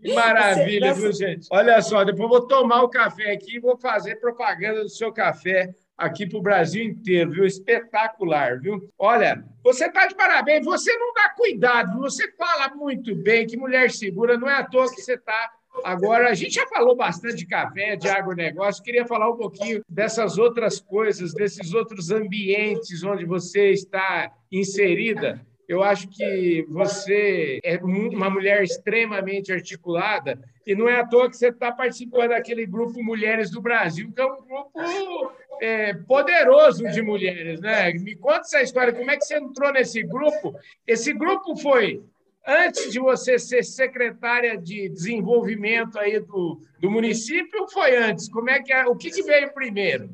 Que 0.02 0.14
maravilha, 0.14 0.94
viu, 0.94 1.14
gente? 1.14 1.48
Olha 1.50 1.82
só, 1.82 2.04
depois 2.04 2.24
eu 2.24 2.28
vou 2.28 2.48
tomar 2.48 2.82
o 2.82 2.90
café 2.90 3.32
aqui 3.32 3.56
e 3.56 3.60
vou 3.62 3.78
fazer 3.78 4.20
propaganda 4.20 4.82
do 4.82 4.90
seu 4.90 5.14
café 5.14 5.74
aqui 5.98 6.28
para 6.28 6.40
o 6.40 6.42
Brasil 6.42 6.84
inteiro, 6.84 7.32
viu? 7.32 7.46
Espetacular, 7.46 8.60
viu? 8.60 8.90
Olha, 9.00 9.42
você 9.64 9.86
está 9.86 10.06
de 10.06 10.16
parabéns, 10.16 10.66
você 10.66 10.92
não 10.98 11.14
dá 11.14 11.30
cuidado, 11.30 11.98
você 12.00 12.30
fala 12.34 12.76
muito 12.76 13.16
bem, 13.16 13.48
que 13.48 13.56
mulher 13.56 13.90
segura, 13.90 14.38
não 14.38 14.50
é 14.50 14.56
à 14.56 14.66
toa 14.66 14.94
que 14.94 15.02
você 15.02 15.14
está 15.14 15.50
Agora, 15.84 16.30
a 16.30 16.34
gente 16.34 16.56
já 16.56 16.68
falou 16.68 16.96
bastante 16.96 17.38
de 17.38 17.48
café, 17.48 17.96
de 17.96 18.08
agronegócio, 18.08 18.84
queria 18.84 19.06
falar 19.06 19.30
um 19.30 19.38
pouquinho 19.38 19.84
dessas 19.90 20.38
outras 20.38 20.80
coisas, 20.80 21.34
desses 21.34 21.74
outros 21.74 22.12
ambientes 22.12 23.04
onde 23.04 23.26
você 23.26 23.72
está 23.72 24.32
inserida. 24.52 25.46
Eu 25.68 25.82
acho 25.82 26.10
que 26.10 26.66
você 26.68 27.60
é 27.64 27.78
uma 27.78 28.30
mulher 28.30 28.62
extremamente 28.62 29.54
articulada 29.54 30.38
e 30.68 30.76
não 30.76 30.90
é 30.90 31.00
à 31.00 31.08
toa 31.08 31.30
que 31.30 31.38
você 31.38 31.48
está 31.48 31.72
participando 31.72 32.30
daquele 32.30 32.66
grupo 32.66 33.02
Mulheres 33.02 33.50
do 33.50 33.62
Brasil, 33.62 34.12
que 34.12 34.22
é 34.22 34.26
um 34.26 34.42
grupo 34.42 35.32
é, 35.62 35.94
poderoso 35.94 36.84
de 36.92 37.02
mulheres. 37.02 37.62
Né? 37.62 37.94
Me 37.94 38.16
conta 38.18 38.42
essa 38.42 38.62
história, 38.62 38.92
como 38.92 39.10
é 39.10 39.18
que 39.18 39.24
você 39.24 39.38
entrou 39.38 39.72
nesse 39.72 40.04
grupo? 40.04 40.54
Esse 40.86 41.14
grupo 41.14 41.56
foi 41.56 42.04
antes 42.48 42.92
de 42.92 43.00
você 43.00 43.38
ser 43.38 43.64
secretária 43.64 44.58
de 44.58 44.90
desenvolvimento 44.90 45.98
aí 46.00 46.20
do, 46.20 46.62
do 46.80 46.90
município 46.90 47.68
foi 47.70 47.96
antes? 47.96 48.30
Como 48.30 48.50
é 48.50 48.62
que 48.62 48.74
é? 48.74 48.86
O 48.86 48.96
que, 48.96 49.12
que 49.12 49.24
veio 49.24 49.54
primeiro? 49.54 50.10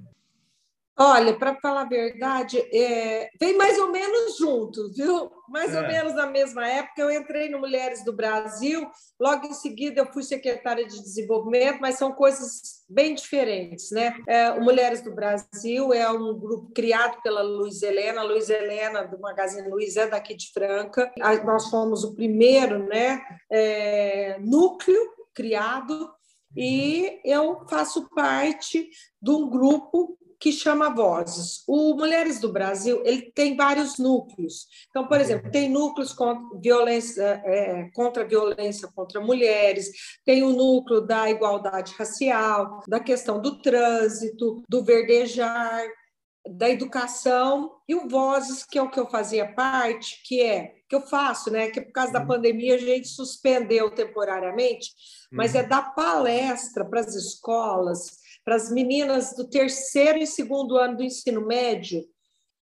Olha, 1.00 1.38
para 1.38 1.56
falar 1.62 1.82
a 1.82 1.88
verdade, 1.88 2.58
é, 2.74 3.30
vem 3.39 3.56
mais 3.56 3.77
ou 3.77 3.92
menos 3.92 4.36
junto, 4.38 4.92
viu? 4.94 5.30
Mais 5.48 5.72
é. 5.75 5.80
ou 5.80 5.88
menos 5.88 6.16
na 6.16 6.25
mesma 6.25 6.68
época, 6.68 7.01
eu 7.01 7.12
entrei 7.12 7.50
no 7.50 7.60
Mulheres 7.60 8.04
do 8.04 8.12
Brasil, 8.12 8.89
logo 9.20 9.46
em 9.46 9.54
seguida 9.54 10.01
eu 10.01 10.12
fui 10.12 10.24
secretária 10.24 10.88
de 10.88 11.00
desenvolvimento, 11.00 11.80
mas 11.80 12.00
são 12.00 12.12
coisas 12.12 12.84
bem 12.89 13.13
diferentes, 13.13 13.92
né? 13.92 14.18
É, 14.27 14.50
o 14.51 14.63
Mulheres 14.63 15.04
do 15.04 15.13
Brasil 15.13 15.94
é 15.94 16.10
um 16.10 16.34
grupo 16.34 16.72
criado 16.74 17.22
pela 17.22 17.44
Luiz 17.44 17.84
Helena, 17.84 18.22
a 18.22 18.24
Luiz 18.24 18.50
Helena 18.50 19.04
do 19.04 19.20
Magazine 19.20 19.70
Luiz 19.70 19.98
é 19.98 20.08
daqui 20.08 20.36
de 20.36 20.51
Franca, 20.51 21.13
nós 21.46 21.70
fomos 21.70 22.04
o 22.04 22.16
primeiro, 22.16 22.88
né, 22.88 23.22
é, 23.51 24.39
núcleo 24.39 25.00
criado 25.32 26.12
e 26.56 27.20
eu 27.24 27.68
faço 27.70 28.10
parte 28.16 28.89
de 29.22 29.30
um 29.30 29.48
grupo 29.48 30.18
que 30.39 30.51
chama 30.51 30.94
Vozes. 30.94 31.63
O 31.67 31.96
Mulheres 31.96 32.39
do 32.39 32.51
Brasil 32.51 33.01
ele 33.06 33.32
tem 33.32 33.56
vários 33.56 33.98
núcleos. 33.98 34.67
Então, 34.89 35.08
por 35.08 35.20
exemplo, 35.20 35.51
tem 35.51 35.70
núcleos 35.70 36.13
contra 36.13 36.60
violência, 36.60 37.41
é, 37.46 37.89
contra 37.94 38.24
a 38.24 38.27
violência 38.27 38.88
contra 38.94 39.20
mulheres, 39.20 39.91
tem 40.25 40.44
o 40.44 40.53
núcleo 40.53 41.01
da 41.01 41.29
igualdade 41.29 41.94
racial, 41.98 42.82
da 42.88 43.00
questão 43.00 43.41
do 43.41 43.62
trânsito, 43.62 44.62
do 44.70 44.84
verdejar, 44.84 45.88
da 46.50 46.70
educação 46.70 47.72
e 47.88 47.96
o 47.96 48.08
Vozes, 48.08 48.63
que 48.63 48.77
é 48.77 48.82
o 48.82 48.89
que 48.89 49.00
eu 49.00 49.10
fazia 49.10 49.53
parte, 49.53 50.22
que 50.24 50.41
é 50.41 50.77
que 50.88 50.96
eu 50.96 51.01
faço, 51.01 51.51
né? 51.51 51.70
Que 51.70 51.82
por 51.82 51.91
causa 51.91 52.13
da 52.13 52.22
uhum. 52.22 52.27
pandemia 52.27 52.75
a 52.75 52.77
gente 52.77 53.10
suspendeu 53.10 53.91
temporariamente, 53.91 54.91
mas 55.29 55.53
é 55.53 55.62
uhum. 55.62 55.67
dar 55.67 55.94
palestra 55.94 56.86
para 56.86 57.01
as 57.01 57.13
escolas 57.13 58.20
para 58.48 58.56
as 58.56 58.72
meninas 58.72 59.36
do 59.36 59.46
terceiro 59.50 60.20
e 60.20 60.25
segundo 60.25 60.77
ano 60.77 60.96
do 60.96 61.04
ensino 61.04 61.46
médio, 61.46 62.01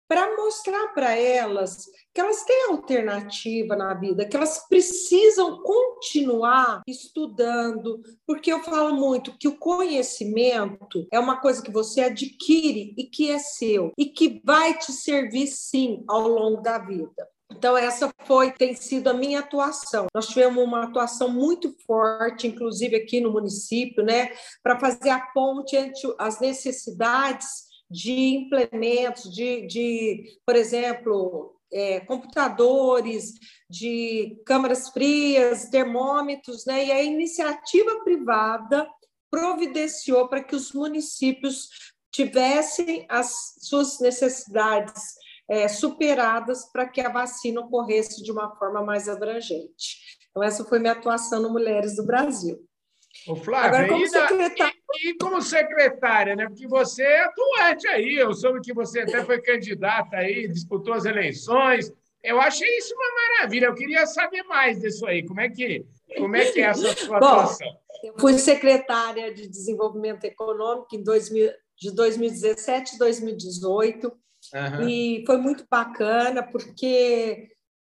para 0.09 0.35
mostrar 0.35 0.87
para 0.95 1.15
elas 1.15 1.85
que 2.11 2.19
elas 2.19 2.43
têm 2.43 2.71
alternativa 2.71 3.75
na 3.75 3.93
vida, 3.93 4.27
que 4.27 4.35
elas 4.35 4.67
precisam 4.67 5.61
continuar 5.61 6.81
estudando, 6.87 8.01
porque 8.25 8.51
eu 8.51 8.63
falo 8.63 8.95
muito 8.95 9.37
que 9.37 9.47
o 9.47 9.59
conhecimento 9.59 11.07
é 11.11 11.19
uma 11.19 11.39
coisa 11.39 11.61
que 11.61 11.71
você 11.71 12.01
adquire 12.01 12.95
e 12.97 13.03
que 13.03 13.29
é 13.29 13.37
seu 13.37 13.91
e 13.95 14.07
que 14.07 14.41
vai 14.43 14.75
te 14.75 14.91
servir 14.91 15.45
sim 15.45 16.03
ao 16.07 16.27
longo 16.27 16.63
da 16.63 16.79
vida. 16.79 17.29
Então, 17.51 17.77
essa 17.77 18.11
foi, 18.25 18.51
tem 18.51 18.75
sido 18.75 19.07
a 19.07 19.13
minha 19.13 19.39
atuação. 19.39 20.07
Nós 20.13 20.27
tivemos 20.27 20.63
uma 20.63 20.85
atuação 20.85 21.29
muito 21.29 21.75
forte, 21.85 22.47
inclusive 22.47 22.95
aqui 22.95 23.21
no 23.21 23.31
município, 23.31 24.03
né, 24.03 24.31
para 24.63 24.79
fazer 24.79 25.09
a 25.09 25.19
ponte 25.27 25.75
entre 25.75 26.01
as 26.17 26.39
necessidades 26.39 27.65
de 27.89 28.35
implementos, 28.35 29.31
de, 29.31 29.67
de 29.67 30.39
por 30.45 30.55
exemplo, 30.55 31.55
é, 31.71 31.99
computadores, 32.01 33.33
de 33.69 34.41
câmaras 34.45 34.89
frias, 34.89 35.69
termômetros, 35.69 36.65
né, 36.65 36.85
e 36.85 36.91
a 36.91 37.03
iniciativa 37.03 38.03
privada 38.03 38.87
providenciou 39.29 40.27
para 40.27 40.43
que 40.43 40.55
os 40.55 40.71
municípios 40.71 41.69
tivessem 42.11 43.05
as 43.09 43.55
suas 43.59 43.99
necessidades 43.99 45.15
é, 45.49 45.67
superadas 45.67 46.71
para 46.71 46.87
que 46.87 47.01
a 47.01 47.09
vacina 47.09 47.61
ocorresse 47.61 48.23
de 48.23 48.31
uma 48.31 48.55
forma 48.55 48.83
mais 48.83 49.07
abrangente. 49.07 49.99
Então, 50.29 50.43
essa 50.43 50.65
foi 50.65 50.79
minha 50.79 50.93
atuação 50.93 51.41
no 51.41 51.51
Mulheres 51.51 51.95
do 51.95 52.05
Brasil. 52.05 52.59
O 53.27 53.35
Flávio, 53.35 53.69
Agora, 53.69 53.87
como 53.87 54.03
e, 54.03 54.09
secretária... 54.09 54.73
e, 54.93 55.09
e, 55.09 55.17
como 55.17 55.41
secretária, 55.41 56.35
né? 56.35 56.47
Porque 56.47 56.67
você 56.67 57.03
é 57.03 57.23
atuante 57.23 57.87
aí, 57.87 58.15
eu 58.15 58.33
soube 58.33 58.59
que 58.61 58.73
você 58.73 58.99
até 58.99 59.23
foi 59.23 59.41
candidata 59.41 60.17
aí, 60.17 60.47
disputou 60.47 60.93
as 60.93 61.05
eleições. 61.05 61.91
Eu 62.21 62.41
achei 62.41 62.67
isso 62.77 62.93
uma 62.93 63.37
maravilha. 63.37 63.67
Eu 63.67 63.75
queria 63.75 64.05
saber 64.05 64.43
mais 64.43 64.79
disso 64.79 65.05
aí. 65.05 65.23
Como 65.25 65.39
é 65.39 65.49
que, 65.49 65.85
como 66.17 66.35
é, 66.35 66.51
que 66.51 66.59
é 66.59 66.63
essa 66.63 66.95
sua 66.95 67.19
Bom, 67.19 67.25
atuação? 67.25 67.67
Eu 68.03 68.13
fui 68.19 68.37
secretária 68.37 69.33
de 69.33 69.47
Desenvolvimento 69.47 70.25
Econômico 70.25 70.95
em 70.95 71.03
2000, 71.03 71.51
de 71.77 71.91
2017 71.91 72.95
a 72.95 72.97
2018. 72.97 74.11
Uhum. 74.53 74.87
E 74.87 75.23
foi 75.25 75.37
muito 75.37 75.65
bacana, 75.69 76.43
porque 76.43 77.49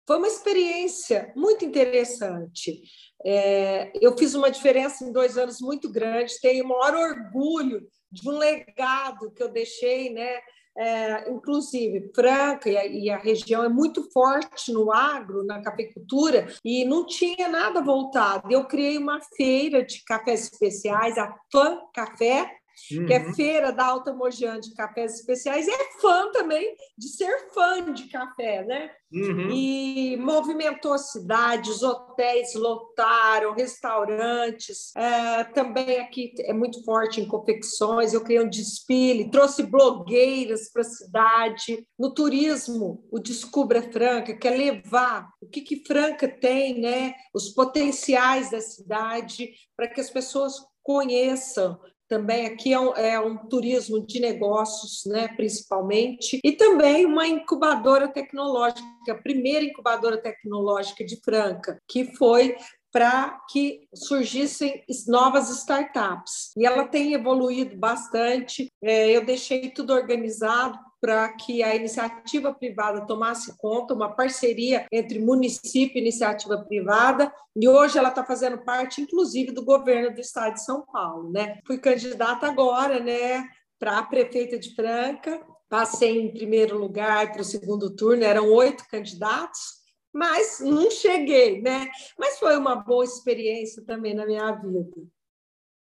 foi 0.06 0.18
uma 0.18 0.28
experiência 0.28 1.32
muito 1.34 1.64
interessante. 1.64 2.82
É, 3.24 3.92
eu 4.00 4.16
fiz 4.16 4.34
uma 4.34 4.50
diferença 4.50 5.04
em 5.04 5.12
dois 5.12 5.36
anos 5.36 5.60
muito 5.60 5.90
grande, 5.90 6.40
tenho 6.40 6.64
o 6.64 6.68
maior 6.68 6.94
orgulho 6.94 7.86
de 8.10 8.28
um 8.28 8.38
legado 8.38 9.32
que 9.32 9.42
eu 9.42 9.48
deixei, 9.48 10.10
né? 10.10 10.38
É, 10.78 11.30
inclusive, 11.30 12.10
Franca 12.14 12.68
e 12.68 12.76
a, 12.76 12.86
e 12.86 13.10
a, 13.10 13.16
região 13.16 13.64
é 13.64 13.68
muito 13.68 14.10
forte 14.12 14.70
no 14.70 14.92
agro, 14.92 15.42
na 15.42 15.62
cafeicultura, 15.62 16.48
e 16.62 16.84
não 16.84 17.06
tinha 17.06 17.48
nada 17.48 17.80
voltado. 17.80 18.52
Eu 18.52 18.66
criei 18.66 18.98
uma 18.98 19.18
feira 19.36 19.82
de 19.82 20.04
cafés 20.04 20.42
especiais, 20.42 21.16
a 21.16 21.34
FAN 21.50 21.80
Café, 21.94 22.50
uhum. 22.92 23.06
que 23.06 23.14
é 23.14 23.18
uhum. 23.18 23.34
feira 23.34 23.72
da 23.72 23.86
Alta 23.86 24.12
Mogiana 24.12 24.60
de 24.60 24.74
cafés 24.74 25.14
especiais, 25.14 25.66
e 25.66 25.70
é 25.70 26.00
fã 26.00 26.30
também 26.32 26.74
de 26.96 27.08
ser 27.08 27.48
fã 27.52 27.92
de 27.92 28.08
café, 28.08 28.64
né? 28.64 28.90
Uhum. 29.12 29.50
E 29.52 30.16
movimentou 30.16 30.92
a 30.92 30.98
cidade, 30.98 31.70
os 31.70 31.82
hotéis 31.82 32.54
lotaram, 32.54 33.54
restaurantes. 33.54 34.94
É, 34.96 35.44
também 35.44 36.00
aqui 36.00 36.34
é 36.40 36.52
muito 36.52 36.84
forte 36.84 37.20
em 37.20 37.26
confecções. 37.26 38.12
Eu 38.12 38.22
criei 38.22 38.42
um 38.42 38.48
desfile, 38.48 39.30
trouxe 39.30 39.62
blogueiras 39.62 40.70
para 40.72 40.82
a 40.82 40.84
cidade. 40.84 41.86
No 41.98 42.12
turismo, 42.12 43.06
o 43.10 43.18
Descubra 43.20 43.80
Franca, 43.80 44.36
que 44.36 44.48
é 44.48 44.50
levar 44.50 45.28
o 45.40 45.46
que, 45.46 45.60
que 45.60 45.84
Franca 45.86 46.28
tem, 46.28 46.80
né? 46.80 47.14
Os 47.32 47.50
potenciais 47.50 48.50
da 48.50 48.60
cidade, 48.60 49.50
para 49.76 49.88
que 49.88 50.00
as 50.00 50.10
pessoas 50.10 50.54
conheçam 50.82 51.78
também 52.08 52.46
aqui 52.46 52.72
é 52.72 52.80
um, 52.80 52.94
é 52.94 53.20
um, 53.20 53.36
turismo 53.36 54.04
de 54.06 54.20
negócios, 54.20 55.02
né, 55.06 55.28
principalmente, 55.36 56.40
e 56.42 56.52
também 56.52 57.04
uma 57.04 57.26
incubadora 57.26 58.08
tecnológica, 58.08 58.82
a 59.10 59.14
primeira 59.14 59.64
incubadora 59.64 60.16
tecnológica 60.16 61.04
de 61.04 61.16
Franca, 61.24 61.80
que 61.88 62.16
foi 62.16 62.56
para 62.92 63.40
que 63.50 63.86
surgissem 63.94 64.82
novas 65.06 65.50
startups. 65.50 66.52
E 66.56 66.64
ela 66.64 66.88
tem 66.88 67.12
evoluído 67.12 67.76
bastante. 67.76 68.72
É, 68.82 69.10
eu 69.10 69.22
deixei 69.22 69.70
tudo 69.70 69.92
organizado 69.92 70.78
para 71.00 71.28
que 71.34 71.62
a 71.62 71.74
iniciativa 71.74 72.52
privada 72.52 73.06
tomasse 73.06 73.56
conta, 73.58 73.94
uma 73.94 74.14
parceria 74.14 74.86
entre 74.90 75.18
município 75.18 75.98
e 75.98 76.00
iniciativa 76.00 76.58
privada, 76.64 77.32
e 77.54 77.68
hoje 77.68 77.98
ela 77.98 78.08
está 78.08 78.24
fazendo 78.24 78.58
parte, 78.58 79.00
inclusive, 79.00 79.52
do 79.52 79.64
governo 79.64 80.14
do 80.14 80.20
estado 80.20 80.54
de 80.54 80.64
São 80.64 80.84
Paulo. 80.86 81.30
Né? 81.30 81.60
Fui 81.66 81.78
candidata 81.78 82.46
agora 82.46 82.98
né, 83.00 83.44
para 83.78 83.98
a 83.98 84.02
prefeita 84.02 84.58
de 84.58 84.74
Franca, 84.74 85.40
passei 85.68 86.20
em 86.20 86.32
primeiro 86.32 86.78
lugar 86.78 87.32
para 87.32 87.42
o 87.42 87.44
segundo 87.44 87.94
turno, 87.94 88.24
eram 88.24 88.50
oito 88.52 88.86
candidatos, 88.88 89.84
mas 90.12 90.60
não 90.60 90.90
cheguei, 90.90 91.60
né? 91.60 91.90
Mas 92.18 92.38
foi 92.38 92.56
uma 92.56 92.76
boa 92.76 93.04
experiência 93.04 93.84
também 93.84 94.14
na 94.14 94.24
minha 94.24 94.50
vida. 94.52 95.02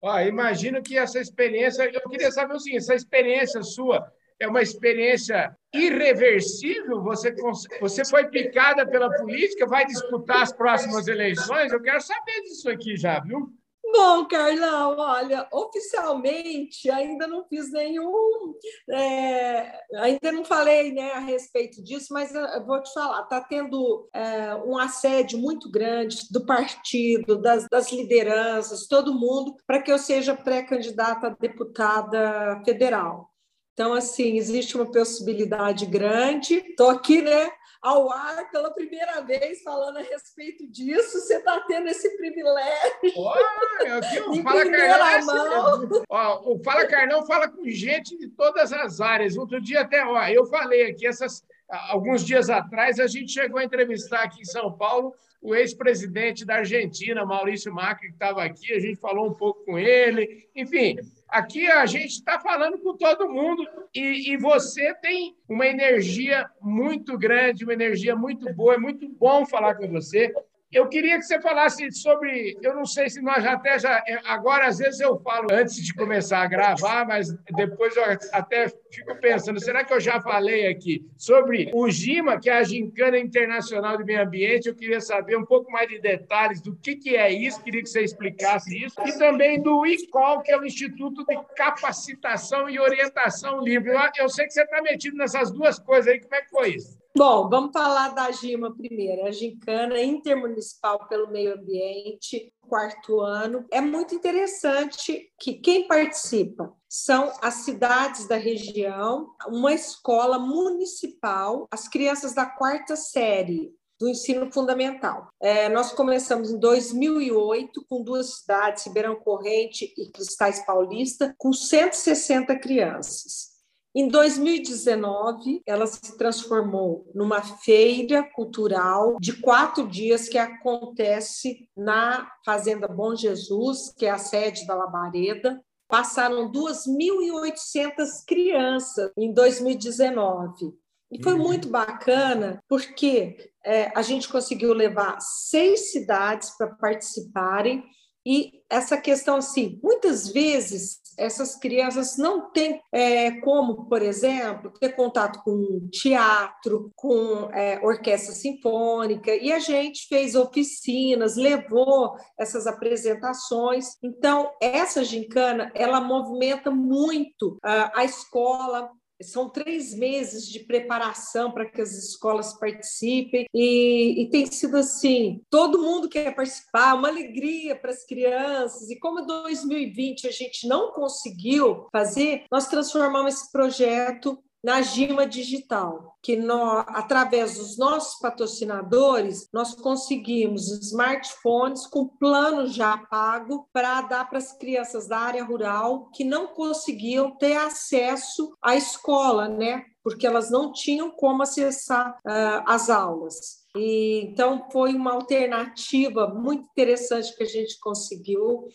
Ó, 0.02 0.18
imagino 0.21 0.83
que 0.83 0.99
essa 0.99 1.21
experiência, 1.21 1.85
eu 1.85 2.11
queria 2.11 2.33
saber 2.33 2.54
o 2.54 2.59
seguinte, 2.59 2.83
essa 2.83 2.94
experiência 2.94 3.62
sua 3.62 4.04
é 4.40 4.48
uma 4.48 4.62
experiência 4.62 5.56
irreversível? 5.72 7.02
Você, 7.02 7.34
você 7.80 8.04
foi 8.04 8.28
picada 8.28 8.86
pela 8.86 9.10
política, 9.16 9.66
vai 9.66 9.86
disputar 9.86 10.42
as 10.42 10.52
próximas 10.52 11.06
eleições? 11.08 11.72
Eu 11.72 11.82
quero 11.82 12.00
saber 12.00 12.40
disso 12.42 12.68
aqui 12.68 12.96
já, 12.96 13.20
viu? 13.20 13.52
Bom, 13.96 14.24
Carlão, 14.26 14.96
olha, 14.98 15.46
oficialmente 15.52 16.90
ainda 16.90 17.28
não 17.28 17.44
fiz 17.44 17.70
nenhum, 17.70 18.54
é, 18.90 19.78
ainda 19.96 20.32
não 20.32 20.44
falei 20.44 20.90
né, 20.90 21.12
a 21.12 21.20
respeito 21.20 21.80
disso, 21.80 22.12
mas 22.12 22.32
vou 22.66 22.82
te 22.82 22.92
falar, 22.92 23.22
está 23.22 23.40
tendo 23.42 24.08
é, 24.12 24.54
um 24.66 24.76
assédio 24.78 25.38
muito 25.38 25.70
grande 25.70 26.26
do 26.30 26.44
partido, 26.44 27.40
das, 27.40 27.68
das 27.70 27.92
lideranças, 27.92 28.88
todo 28.88 29.14
mundo, 29.14 29.54
para 29.64 29.80
que 29.80 29.92
eu 29.92 29.98
seja 29.98 30.34
pré-candidata 30.34 31.28
a 31.28 31.36
deputada 31.38 32.62
federal. 32.64 33.33
Então, 33.75 33.93
assim, 33.93 34.37
existe 34.37 34.76
uma 34.76 34.87
possibilidade 34.87 35.85
grande. 35.85 36.54
Estou 36.54 36.90
aqui, 36.90 37.21
né, 37.21 37.50
ao 37.83 38.11
ar 38.11 38.49
pela 38.50 38.73
primeira 38.73 39.21
vez 39.21 39.62
falando 39.62 39.99
a 39.99 40.00
respeito 40.00 40.66
disso. 40.66 41.21
Você 41.21 41.37
está 41.37 41.61
tendo 41.66 41.88
esse 41.88 42.16
privilégio. 42.16 43.12
Olha, 43.16 43.99
aqui, 43.99 44.21
o 44.31 44.43
Fala 44.43 44.71
Carnão, 44.71 45.93
é 45.93 46.02
ó, 46.09 46.52
o 46.52 46.59
Fala 46.62 46.87
Carnão 46.87 47.26
fala 47.26 47.49
com 47.49 47.69
gente 47.69 48.16
de 48.16 48.28
todas 48.28 48.73
as 48.73 49.00
áreas. 49.00 49.37
Outro 49.37 49.61
dia 49.61 49.83
até, 49.83 50.02
ó, 50.02 50.25
eu 50.28 50.47
falei 50.47 50.90
aqui, 50.90 51.07
essas, 51.07 51.45
alguns 51.90 52.25
dias 52.25 52.49
atrás, 52.49 53.00
a 53.00 53.09
gente 53.09 53.33
chegou 53.33 53.59
a 53.59 53.64
entrevistar 53.64 54.23
aqui 54.23 54.40
em 54.40 54.47
São 54.47 54.73
Paulo 54.73 55.12
o 55.43 55.54
ex-presidente 55.54 56.43
da 56.43 56.54
Argentina, 56.54 57.26
Maurício 57.26 57.71
Macri, 57.71 58.09
que 58.09 58.14
estava 58.14 58.43
aqui, 58.43 58.73
a 58.73 58.81
gente 58.81 58.99
falou 58.99 59.28
um 59.28 59.35
pouco 59.35 59.62
com 59.66 59.78
ele. 59.78 60.49
Enfim, 60.57 60.97
aqui 61.34 61.66
a 61.66 61.84
gente 61.84 62.12
está 62.12 62.38
falando 62.38 62.78
com 62.78 62.96
todo 62.96 63.28
mundo 63.28 63.66
e, 63.92 64.32
e, 64.32 64.36
você 64.36 64.94
tem 64.94 65.36
uma 65.48 65.66
energia 65.66 66.48
muito 66.60 67.18
grande, 67.18 67.64
uma 67.64 67.72
energia 67.72 68.14
muito 68.14 68.52
boa, 68.54 68.74
é 68.74 68.78
muito 68.78 69.08
bom 69.08 69.44
falar 69.44 69.74
com 69.74 69.88
você. 69.88 70.32
Eu 70.75 70.88
queria 70.88 71.16
que 71.19 71.23
você 71.23 71.40
falasse 71.40 71.88
sobre. 71.93 72.59
Eu 72.61 72.75
não 72.75 72.85
sei 72.85 73.09
se 73.09 73.23
nós 73.23 73.47
até 73.47 73.78
já. 73.78 74.02
É, 74.09 74.19
agora, 74.25 74.66
às 74.66 74.78
vezes, 74.78 74.99
eu 74.99 75.16
falo 75.21 75.47
antes 75.52 75.76
de 75.76 75.95
começar 75.95 76.43
a 76.43 76.49
gravar, 76.49 77.07
mas 77.07 77.33
depois 77.54 77.95
eu 77.97 78.02
até 78.33 78.69
fico 78.90 79.14
pensando: 79.21 79.62
será 79.62 79.85
que 79.85 79.95
eu 79.95 80.00
já 80.00 80.21
falei 80.21 80.66
aqui 80.66 81.07
sobre 81.16 81.71
o 81.73 81.88
GIMA, 81.88 82.40
que 82.40 82.50
é 82.50 82.59
a 82.59 82.64
Gincana 82.64 83.16
Internacional 83.16 83.97
de 83.97 84.02
Meio 84.02 84.23
Ambiente? 84.23 84.66
Eu 84.66 84.75
queria 84.75 85.00
saber 85.00 85.37
um 85.37 85.45
pouco 85.45 85.71
mais 85.71 85.88
de 85.88 86.00
detalhes 86.00 86.61
do 86.61 86.75
que, 86.75 86.97
que 86.97 87.14
é 87.14 87.33
isso, 87.33 87.62
queria 87.62 87.81
que 87.81 87.88
você 87.88 88.02
explicasse 88.02 88.76
isso. 88.76 88.97
E 89.07 89.16
também 89.16 89.62
do 89.62 89.87
ICOL, 89.87 90.43
que 90.43 90.50
é 90.50 90.59
o 90.59 90.64
Instituto 90.64 91.25
de 91.25 91.38
Capacitação 91.54 92.69
e 92.69 92.81
Orientação 92.81 93.61
Livre. 93.61 93.90
Eu, 93.90 94.00
eu 94.19 94.28
sei 94.28 94.47
que 94.47 94.52
você 94.52 94.64
está 94.64 94.83
metido 94.83 95.16
nessas 95.16 95.52
duas 95.52 95.78
coisas 95.78 96.13
aí, 96.13 96.21
como 96.21 96.34
é 96.34 96.43
que 96.43 96.50
foi 96.50 96.71
isso? 96.71 97.03
Bom, 97.16 97.48
vamos 97.48 97.70
falar 97.72 98.08
da 98.08 98.28
GIMA 98.32 98.74
primeiro, 98.74 99.24
a 99.24 99.30
Gincana 99.30 100.02
Intermunicipal 100.02 101.06
pelo 101.06 101.30
Meio 101.30 101.54
Ambiente, 101.54 102.52
quarto 102.68 103.20
ano. 103.20 103.64
É 103.70 103.80
muito 103.80 104.16
interessante 104.16 105.30
que 105.38 105.52
quem 105.54 105.86
participa 105.86 106.74
são 106.88 107.32
as 107.40 107.54
cidades 107.54 108.26
da 108.26 108.34
região, 108.34 109.28
uma 109.46 109.72
escola 109.72 110.40
municipal, 110.40 111.68
as 111.70 111.86
crianças 111.86 112.34
da 112.34 112.46
quarta 112.46 112.96
série 112.96 113.72
do 114.00 114.08
ensino 114.08 114.50
fundamental. 114.50 115.28
É, 115.40 115.68
nós 115.68 115.92
começamos 115.92 116.50
em 116.50 116.58
2008 116.58 117.86
com 117.88 118.02
duas 118.02 118.40
cidades, 118.40 118.86
Ribeirão 118.86 119.14
Corrente 119.14 119.94
e 119.96 120.10
Cristais 120.10 120.66
Paulista, 120.66 121.32
com 121.38 121.52
160 121.52 122.58
crianças. 122.58 123.53
Em 123.97 124.09
2019, 124.09 125.63
ela 125.65 125.87
se 125.87 126.19
transformou 126.19 127.09
numa 127.15 127.41
feira 127.41 128.28
cultural 128.35 129.17
de 129.21 129.41
quatro 129.41 129.87
dias 129.87 130.28
que 130.28 130.37
acontece 130.37 131.69
na 131.76 132.28
Fazenda 132.45 132.89
Bom 132.89 133.15
Jesus, 133.15 133.95
que 133.97 134.04
é 134.04 134.11
a 134.11 134.19
sede 134.19 134.67
da 134.67 134.75
Labareda. 134.75 135.63
Passaram 135.87 136.50
2.800 136.50 138.25
crianças 138.26 139.13
em 139.17 139.33
2019. 139.33 140.75
E 141.13 141.23
foi 141.23 141.35
uhum. 141.35 141.43
muito 141.43 141.69
bacana, 141.69 142.61
porque 142.69 143.52
é, 143.65 143.93
a 143.97 144.02
gente 144.02 144.28
conseguiu 144.28 144.73
levar 144.73 145.21
seis 145.21 145.93
cidades 145.93 146.50
para 146.59 146.75
participarem 146.75 147.85
e 148.26 148.52
essa 148.71 148.97
questão, 148.97 149.37
assim, 149.37 149.78
muitas 149.82 150.28
vezes 150.28 151.04
essas 151.17 151.56
crianças 151.56 152.17
não 152.17 152.50
têm 152.50 152.80
é, 152.93 153.30
como, 153.41 153.87
por 153.87 154.02
exemplo, 154.02 154.73
ter 154.80 154.91
contato 154.91 155.43
com 155.43 155.89
teatro, 155.91 156.91
com 156.97 157.49
é, 157.52 157.78
orquestra 157.82 158.34
sinfônica, 158.34 159.34
e 159.34 159.52
a 159.52 159.58
gente 159.58 160.08
fez 160.08 160.34
oficinas, 160.34 161.37
levou 161.37 162.17
essas 162.39 162.67
apresentações. 162.67 163.97
Então, 164.02 164.50
essa 164.60 165.04
gincana, 165.04 165.71
ela 165.75 166.00
movimenta 166.00 166.71
muito 166.71 167.58
a, 167.63 168.00
a 168.00 168.04
escola, 168.04 168.91
são 169.22 169.48
três 169.48 169.94
meses 169.94 170.48
de 170.48 170.60
preparação 170.60 171.52
para 171.52 171.68
que 171.68 171.80
as 171.80 171.92
escolas 171.92 172.58
participem 172.58 173.46
e, 173.54 174.22
e, 174.22 174.30
tem 174.30 174.46
sido 174.46 174.76
assim, 174.76 175.40
todo 175.48 175.82
mundo 175.82 176.08
quer 176.08 176.34
participar, 176.34 176.94
uma 176.94 177.08
alegria 177.08 177.76
para 177.76 177.90
as 177.90 178.04
crianças. 178.04 178.90
E 178.90 178.98
como 178.98 179.24
2020 179.26 180.26
a 180.26 180.30
gente 180.30 180.66
não 180.66 180.92
conseguiu 180.92 181.86
fazer, 181.92 182.44
nós 182.50 182.68
transformamos 182.68 183.34
esse 183.34 183.52
projeto 183.52 184.38
na 184.64 184.80
Gima 184.80 185.26
Digital, 185.26 186.16
que 186.22 186.36
nós, 186.36 186.86
através 186.88 187.58
dos 187.58 187.76
nossos 187.76 188.18
patrocinadores, 188.18 189.46
nós 189.52 189.74
conseguimos 189.74 190.70
smartphones 190.86 191.86
com 191.86 192.08
plano 192.08 192.66
já 192.66 192.96
pago 192.96 193.68
para 193.74 194.00
dar 194.00 194.26
para 194.26 194.38
as 194.38 194.56
crianças 194.56 195.06
da 195.06 195.18
área 195.18 195.44
rural 195.44 196.08
que 196.14 196.24
não 196.24 196.46
conseguiam 196.46 197.36
ter 197.36 197.58
acesso 197.58 198.56
à 198.62 198.74
escola, 198.74 199.48
né? 199.48 199.84
Porque 200.02 200.26
elas 200.26 200.50
não 200.50 200.72
tinham 200.72 201.10
como 201.10 201.42
acessar 201.42 202.18
uh, 202.26 202.64
as 202.66 202.88
aulas. 202.88 203.63
E, 203.76 204.21
então, 204.26 204.69
foi 204.71 204.95
uma 204.95 205.13
alternativa 205.13 206.28
muito 206.28 206.69
interessante 206.71 207.34
que 207.37 207.43
a 207.43 207.47
gente 207.47 207.78
conseguiu, 207.80 208.69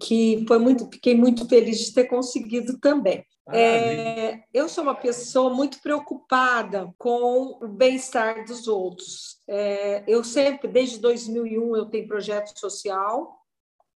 que 0.00 0.44
foi 0.46 0.58
muito, 0.58 0.88
fiquei 0.92 1.14
muito 1.14 1.48
feliz 1.48 1.78
de 1.78 1.94
ter 1.94 2.04
conseguido 2.04 2.78
também. 2.78 3.24
É, 3.50 4.40
eu 4.54 4.68
sou 4.68 4.84
uma 4.84 4.94
pessoa 4.94 5.52
muito 5.52 5.80
preocupada 5.80 6.92
com 6.96 7.58
o 7.60 7.68
bem-estar 7.68 8.44
dos 8.44 8.68
outros. 8.68 9.40
É, 9.48 10.04
eu 10.06 10.22
sempre, 10.22 10.68
desde 10.68 10.98
2001, 11.00 11.76
eu 11.76 11.86
tenho 11.86 12.06
projeto 12.06 12.56
social. 12.58 13.41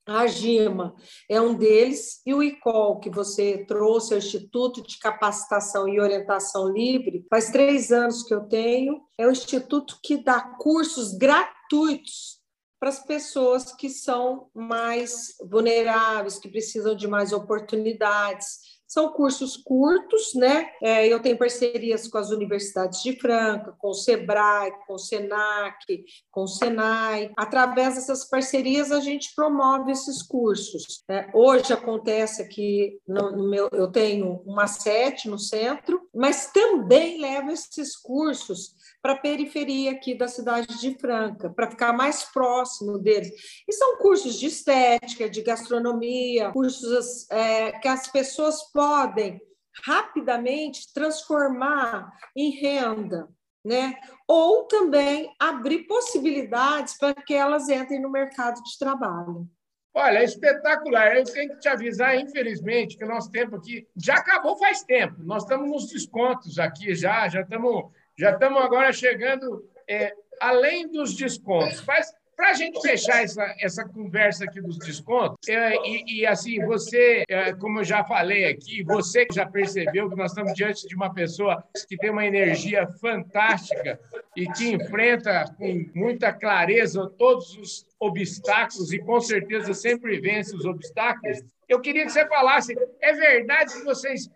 A 0.06 0.26
GIMA 0.26 0.94
é 1.30 1.40
um 1.40 1.54
deles, 1.54 2.20
e 2.26 2.34
o 2.34 2.42
ICOL, 2.42 2.98
que 2.98 3.08
você 3.08 3.64
trouxe, 3.66 4.12
é 4.12 4.16
o 4.16 4.18
Instituto 4.18 4.82
de 4.82 4.98
Capacitação 4.98 5.88
e 5.88 6.00
Orientação 6.00 6.68
Livre, 6.68 7.24
faz 7.30 7.50
três 7.50 7.92
anos 7.92 8.24
que 8.24 8.34
eu 8.34 8.40
tenho, 8.48 9.00
é 9.16 9.28
o 9.28 9.30
instituto 9.30 9.98
que 10.02 10.16
dá 10.16 10.40
cursos 10.58 11.12
gratuitos 11.12 12.42
para 12.80 12.88
as 12.88 12.98
pessoas 12.98 13.72
que 13.72 13.88
são 13.88 14.50
mais 14.52 15.36
vulneráveis, 15.48 16.40
que 16.40 16.48
precisam 16.48 16.96
de 16.96 17.06
mais 17.06 17.32
oportunidades. 17.32 18.71
São 18.92 19.10
cursos 19.10 19.56
curtos, 19.56 20.34
né? 20.34 20.68
É, 20.82 21.08
eu 21.08 21.18
tenho 21.18 21.38
parcerias 21.38 22.06
com 22.08 22.18
as 22.18 22.28
universidades 22.28 23.02
de 23.02 23.18
Franca, 23.18 23.74
com 23.78 23.88
o 23.88 23.94
SEBRAE, 23.94 24.70
com 24.86 24.92
o 24.92 24.98
SENAC, 24.98 26.04
com 26.30 26.42
o 26.42 26.46
SENAI. 26.46 27.32
Através 27.34 27.94
dessas 27.94 28.28
parcerias, 28.28 28.92
a 28.92 29.00
gente 29.00 29.34
promove 29.34 29.92
esses 29.92 30.22
cursos. 30.22 31.02
É, 31.08 31.30
hoje 31.32 31.72
acontece 31.72 32.42
aqui, 32.42 33.00
no, 33.08 33.30
no 33.34 33.48
meu, 33.48 33.70
eu 33.72 33.90
tenho 33.90 34.42
uma 34.44 34.66
sede 34.66 35.26
no 35.26 35.38
centro, 35.38 35.98
mas 36.14 36.52
também 36.52 37.20
leva 37.20 37.52
esses 37.52 37.96
cursos 37.96 38.74
para 39.00 39.14
a 39.14 39.18
periferia 39.18 39.92
aqui 39.92 40.14
da 40.14 40.28
cidade 40.28 40.78
de 40.78 40.96
Franca, 40.98 41.50
para 41.50 41.70
ficar 41.70 41.92
mais 41.92 42.24
próximo 42.24 42.98
deles. 42.98 43.30
E 43.68 43.72
são 43.72 43.96
cursos 43.98 44.38
de 44.38 44.46
estética, 44.46 45.28
de 45.28 45.42
gastronomia, 45.42 46.52
cursos 46.52 47.28
é, 47.30 47.72
que 47.72 47.88
as 47.88 48.08
pessoas 48.08 48.62
podem 48.72 49.40
rapidamente 49.84 50.92
transformar 50.92 52.12
em 52.36 52.50
renda, 52.50 53.28
né? 53.64 53.94
Ou 54.28 54.64
também 54.64 55.34
abrir 55.38 55.86
possibilidades 55.86 56.98
para 56.98 57.14
que 57.14 57.32
elas 57.32 57.68
entrem 57.68 58.00
no 58.00 58.10
mercado 58.10 58.62
de 58.62 58.78
trabalho. 58.78 59.48
Olha, 59.94 60.18
é 60.18 60.24
espetacular. 60.24 61.16
Eu 61.16 61.24
tenho 61.24 61.50
que 61.50 61.60
te 61.60 61.68
avisar, 61.68 62.16
infelizmente, 62.16 62.96
que 62.96 63.04
o 63.04 63.08
nosso 63.08 63.30
tempo 63.30 63.56
aqui 63.56 63.86
já 63.96 64.14
acabou 64.14 64.56
faz 64.56 64.82
tempo. 64.82 65.16
Nós 65.18 65.42
estamos 65.42 65.70
nos 65.70 65.92
descontos 65.92 66.58
aqui 66.58 66.94
já, 66.94 67.28
já 67.28 67.42
estamos, 67.42 67.90
já 68.16 68.30
estamos 68.30 68.62
agora 68.62 68.92
chegando 68.92 69.68
é, 69.86 70.14
além 70.40 70.90
dos 70.90 71.14
descontos. 71.14 71.84
Mas 71.86 72.14
para 72.42 72.50
a 72.50 72.54
gente 72.54 72.82
fechar 72.82 73.22
essa, 73.22 73.54
essa 73.60 73.84
conversa 73.84 74.42
aqui 74.42 74.60
dos 74.60 74.76
descontos, 74.76 75.36
é, 75.48 75.76
e, 75.86 76.22
e, 76.22 76.26
assim, 76.26 76.58
você, 76.66 77.22
é, 77.28 77.52
como 77.52 77.78
eu 77.78 77.84
já 77.84 78.02
falei 78.02 78.46
aqui, 78.46 78.82
você 78.82 79.24
que 79.24 79.36
já 79.36 79.46
percebeu 79.46 80.10
que 80.10 80.16
nós 80.16 80.32
estamos 80.32 80.52
diante 80.52 80.88
de 80.88 80.96
uma 80.96 81.14
pessoa 81.14 81.62
que 81.88 81.96
tem 81.96 82.10
uma 82.10 82.26
energia 82.26 82.88
fantástica 83.00 83.96
e 84.36 84.44
que 84.48 84.72
enfrenta 84.72 85.54
com 85.56 85.88
muita 85.94 86.32
clareza 86.32 87.08
todos 87.16 87.56
os 87.56 87.86
obstáculos 88.00 88.92
e 88.92 88.98
com 88.98 89.20
certeza 89.20 89.72
sempre 89.72 90.18
vence 90.18 90.56
os 90.56 90.64
obstáculos. 90.64 91.38
Eu 91.68 91.80
queria 91.80 92.04
que 92.04 92.10
você 92.10 92.26
falasse, 92.26 92.74
é 93.00 93.12
verdade 93.12 93.72
que 93.72 93.84
vocês 93.84 94.28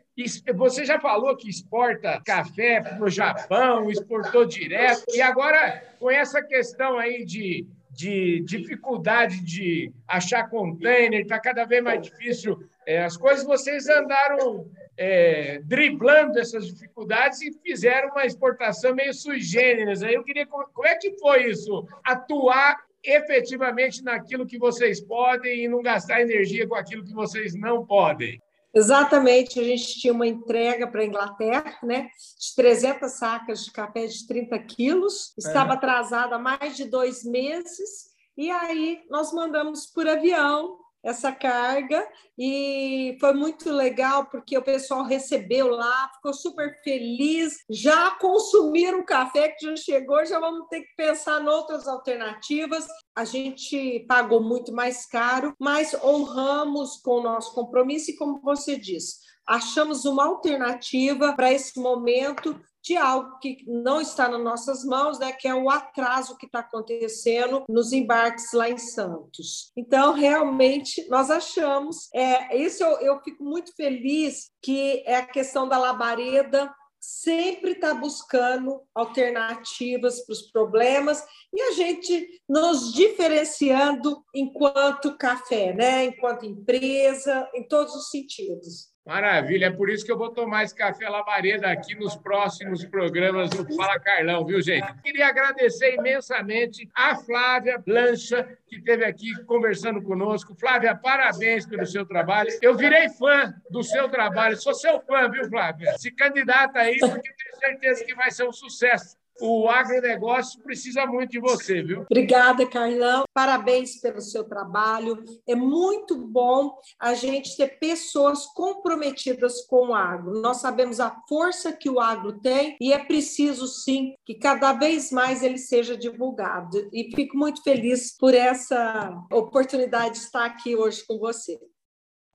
você 0.54 0.86
já 0.86 0.98
falou 0.98 1.36
que 1.36 1.50
exporta 1.50 2.22
café 2.24 2.80
para 2.80 3.04
o 3.04 3.10
Japão, 3.10 3.90
exportou 3.90 4.46
direto, 4.46 5.04
e 5.12 5.20
agora 5.20 5.82
com 5.98 6.10
essa 6.10 6.42
questão 6.42 6.98
aí 6.98 7.22
de 7.22 7.66
de 7.96 8.42
dificuldade 8.42 9.40
de 9.42 9.90
achar 10.06 10.50
container, 10.50 11.22
está 11.22 11.40
cada 11.40 11.64
vez 11.64 11.82
mais 11.82 12.02
difícil 12.02 12.58
é, 12.86 13.02
as 13.02 13.16
coisas, 13.16 13.44
vocês 13.44 13.88
andaram 13.88 14.70
é, 14.96 15.60
driblando 15.64 16.38
essas 16.38 16.66
dificuldades 16.68 17.40
e 17.40 17.52
fizeram 17.64 18.10
uma 18.10 18.24
exportação 18.24 18.94
meio 18.94 19.12
sui 19.12 19.40
generis. 19.40 20.02
Aí 20.02 20.14
eu 20.14 20.22
queria, 20.22 20.46
como 20.46 20.86
é 20.86 20.94
que 20.94 21.18
foi 21.18 21.50
isso? 21.50 21.84
Atuar 22.04 22.84
efetivamente 23.02 24.04
naquilo 24.04 24.46
que 24.46 24.58
vocês 24.58 25.00
podem 25.00 25.64
e 25.64 25.68
não 25.68 25.82
gastar 25.82 26.20
energia 26.20 26.66
com 26.68 26.74
aquilo 26.74 27.04
que 27.04 27.12
vocês 27.12 27.54
não 27.54 27.84
podem. 27.84 28.40
Exatamente, 28.76 29.58
a 29.58 29.64
gente 29.64 29.98
tinha 29.98 30.12
uma 30.12 30.26
entrega 30.26 30.86
para 30.86 31.00
a 31.00 31.06
Inglaterra, 31.06 31.78
né, 31.82 32.10
de 32.38 32.54
300 32.54 33.10
sacas 33.10 33.64
de 33.64 33.72
café 33.72 34.06
de 34.06 34.26
30 34.26 34.58
quilos, 34.58 35.32
estava 35.38 35.72
é. 35.72 35.76
atrasada 35.76 36.36
há 36.36 36.38
mais 36.38 36.76
de 36.76 36.84
dois 36.84 37.24
meses, 37.24 38.10
e 38.36 38.50
aí 38.50 39.02
nós 39.08 39.32
mandamos 39.32 39.86
por 39.86 40.06
avião 40.06 40.78
essa 41.06 41.30
carga. 41.30 42.06
E 42.36 43.16
foi 43.20 43.32
muito 43.32 43.70
legal 43.70 44.26
porque 44.26 44.58
o 44.58 44.62
pessoal 44.62 45.04
recebeu 45.04 45.68
lá, 45.68 46.10
ficou 46.16 46.34
super 46.34 46.80
feliz, 46.82 47.58
já 47.70 48.10
consumiram 48.16 49.00
o 49.00 49.06
café 49.06 49.48
que 49.48 49.64
já 49.64 49.76
chegou, 49.76 50.26
já 50.26 50.40
vamos 50.40 50.66
ter 50.68 50.80
que 50.82 50.94
pensar 50.96 51.40
em 51.40 51.46
outras 51.46 51.86
alternativas. 51.86 52.86
A 53.14 53.24
gente 53.24 54.04
pagou 54.08 54.42
muito 54.42 54.72
mais 54.72 55.06
caro, 55.06 55.54
mas 55.58 55.94
honramos 55.94 56.96
com 56.98 57.20
o 57.20 57.22
nosso 57.22 57.54
compromisso. 57.54 58.10
E 58.10 58.16
como 58.16 58.40
você 58.42 58.76
disse, 58.76 59.16
achamos 59.46 60.04
uma 60.04 60.26
alternativa 60.26 61.32
para 61.34 61.52
esse 61.52 61.78
momento 61.80 62.60
de 62.86 62.96
algo 62.96 63.38
que 63.40 63.58
não 63.66 64.00
está 64.00 64.28
nas 64.28 64.40
nossas 64.40 64.84
mãos, 64.84 65.18
né, 65.18 65.32
que 65.32 65.48
é 65.48 65.54
o 65.54 65.68
atraso 65.68 66.36
que 66.36 66.46
está 66.46 66.60
acontecendo 66.60 67.64
nos 67.68 67.92
embarques 67.92 68.52
lá 68.52 68.70
em 68.70 68.78
Santos. 68.78 69.72
Então, 69.76 70.12
realmente, 70.12 71.04
nós 71.08 71.28
achamos, 71.28 72.08
é, 72.14 72.56
isso 72.56 72.84
eu, 72.84 73.00
eu 73.00 73.20
fico 73.22 73.42
muito 73.42 73.74
feliz 73.74 74.50
que 74.62 75.02
é 75.04 75.16
a 75.16 75.26
questão 75.26 75.68
da 75.68 75.78
labareda 75.78 76.72
sempre 77.00 77.72
está 77.72 77.94
buscando 77.94 78.82
alternativas 78.94 80.24
para 80.24 80.32
os 80.32 80.50
problemas 80.50 81.24
e 81.54 81.60
a 81.60 81.70
gente 81.72 82.28
nos 82.48 82.92
diferenciando 82.92 84.24
enquanto 84.34 85.16
café, 85.16 85.72
né? 85.72 86.06
enquanto 86.06 86.46
empresa, 86.46 87.48
em 87.54 87.66
todos 87.68 87.94
os 87.94 88.10
sentidos. 88.10 88.95
Maravilha, 89.06 89.66
é 89.66 89.70
por 89.70 89.88
isso 89.88 90.04
que 90.04 90.10
eu 90.10 90.18
vou 90.18 90.30
tomar 90.30 90.64
esse 90.64 90.74
café 90.74 91.08
labareda 91.08 91.70
aqui 91.70 91.94
nos 91.94 92.16
próximos 92.16 92.84
programas 92.84 93.50
do 93.50 93.64
Fala 93.76 94.00
Carlão, 94.00 94.44
viu, 94.44 94.60
gente? 94.60 94.84
Queria 95.00 95.28
agradecer 95.28 95.94
imensamente 95.94 96.90
a 96.92 97.14
Flávia 97.14 97.78
Blancha, 97.78 98.58
que 98.66 98.74
esteve 98.74 99.04
aqui 99.04 99.32
conversando 99.44 100.02
conosco. 100.02 100.56
Flávia, 100.56 100.96
parabéns 100.96 101.64
pelo 101.64 101.86
seu 101.86 102.04
trabalho. 102.04 102.50
Eu 102.60 102.76
virei 102.76 103.08
fã 103.10 103.54
do 103.70 103.84
seu 103.84 104.08
trabalho, 104.08 104.56
sou 104.56 104.74
seu 104.74 105.00
fã, 105.02 105.30
viu, 105.30 105.48
Flávia? 105.48 105.96
Se 105.98 106.10
candidata 106.10 106.80
aí, 106.80 106.98
porque 106.98 107.32
tenho 107.32 107.56
certeza 107.60 108.04
que 108.04 108.14
vai 108.14 108.32
ser 108.32 108.48
um 108.48 108.52
sucesso 108.52 109.16
o 109.40 109.68
agronegócio 109.68 110.62
precisa 110.62 111.06
muito 111.06 111.30
de 111.30 111.40
você, 111.40 111.82
viu? 111.82 112.02
Obrigada, 112.10 112.66
Carlão. 112.66 113.24
Parabéns 113.32 114.00
pelo 114.00 114.20
seu 114.20 114.44
trabalho. 114.44 115.22
É 115.46 115.54
muito 115.54 116.16
bom 116.16 116.76
a 116.98 117.14
gente 117.14 117.56
ter 117.56 117.78
pessoas 117.78 118.46
comprometidas 118.46 119.62
com 119.66 119.88
o 119.88 119.94
agro. 119.94 120.40
Nós 120.40 120.58
sabemos 120.58 121.00
a 121.00 121.14
força 121.28 121.72
que 121.72 121.90
o 121.90 122.00
agro 122.00 122.40
tem 122.40 122.76
e 122.80 122.92
é 122.92 122.98
preciso, 122.98 123.66
sim, 123.66 124.14
que 124.24 124.34
cada 124.34 124.72
vez 124.72 125.10
mais 125.10 125.42
ele 125.42 125.58
seja 125.58 125.96
divulgado. 125.96 126.88
E 126.92 127.10
fico 127.14 127.36
muito 127.36 127.62
feliz 127.62 128.16
por 128.16 128.34
essa 128.34 129.22
oportunidade 129.32 130.14
de 130.14 130.18
estar 130.18 130.44
aqui 130.44 130.76
hoje 130.76 131.04
com 131.06 131.18
você. 131.18 131.58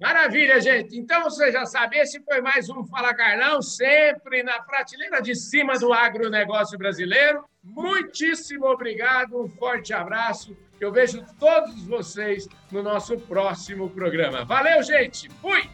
Maravilha, 0.02 0.60
gente. 0.60 0.98
Então 0.98 1.22
você 1.22 1.52
já 1.52 1.64
sabe, 1.64 1.96
esse 1.96 2.20
foi 2.24 2.42
mais 2.42 2.68
um 2.72 2.84
Fala 2.84 3.14
Carlão, 3.14 3.62
sempre 3.62 4.42
na 4.42 4.60
prateleira 4.64 5.22
de 5.22 5.36
cima 5.36 5.78
do 5.78 5.94
agronegócio 5.94 6.76
brasileiro. 6.76 7.46
Muitíssimo 7.64 8.66
obrigado, 8.66 9.40
um 9.40 9.48
forte 9.48 9.94
abraço. 9.94 10.58
Eu 10.80 10.92
vejo 10.92 11.24
todos 11.40 11.84
vocês 11.86 12.50
no 12.72 12.82
nosso 12.82 13.16
próximo 13.16 13.92
programa. 13.92 14.44
Valeu, 14.44 14.82
gente. 14.82 15.30
Fui! 15.40 15.70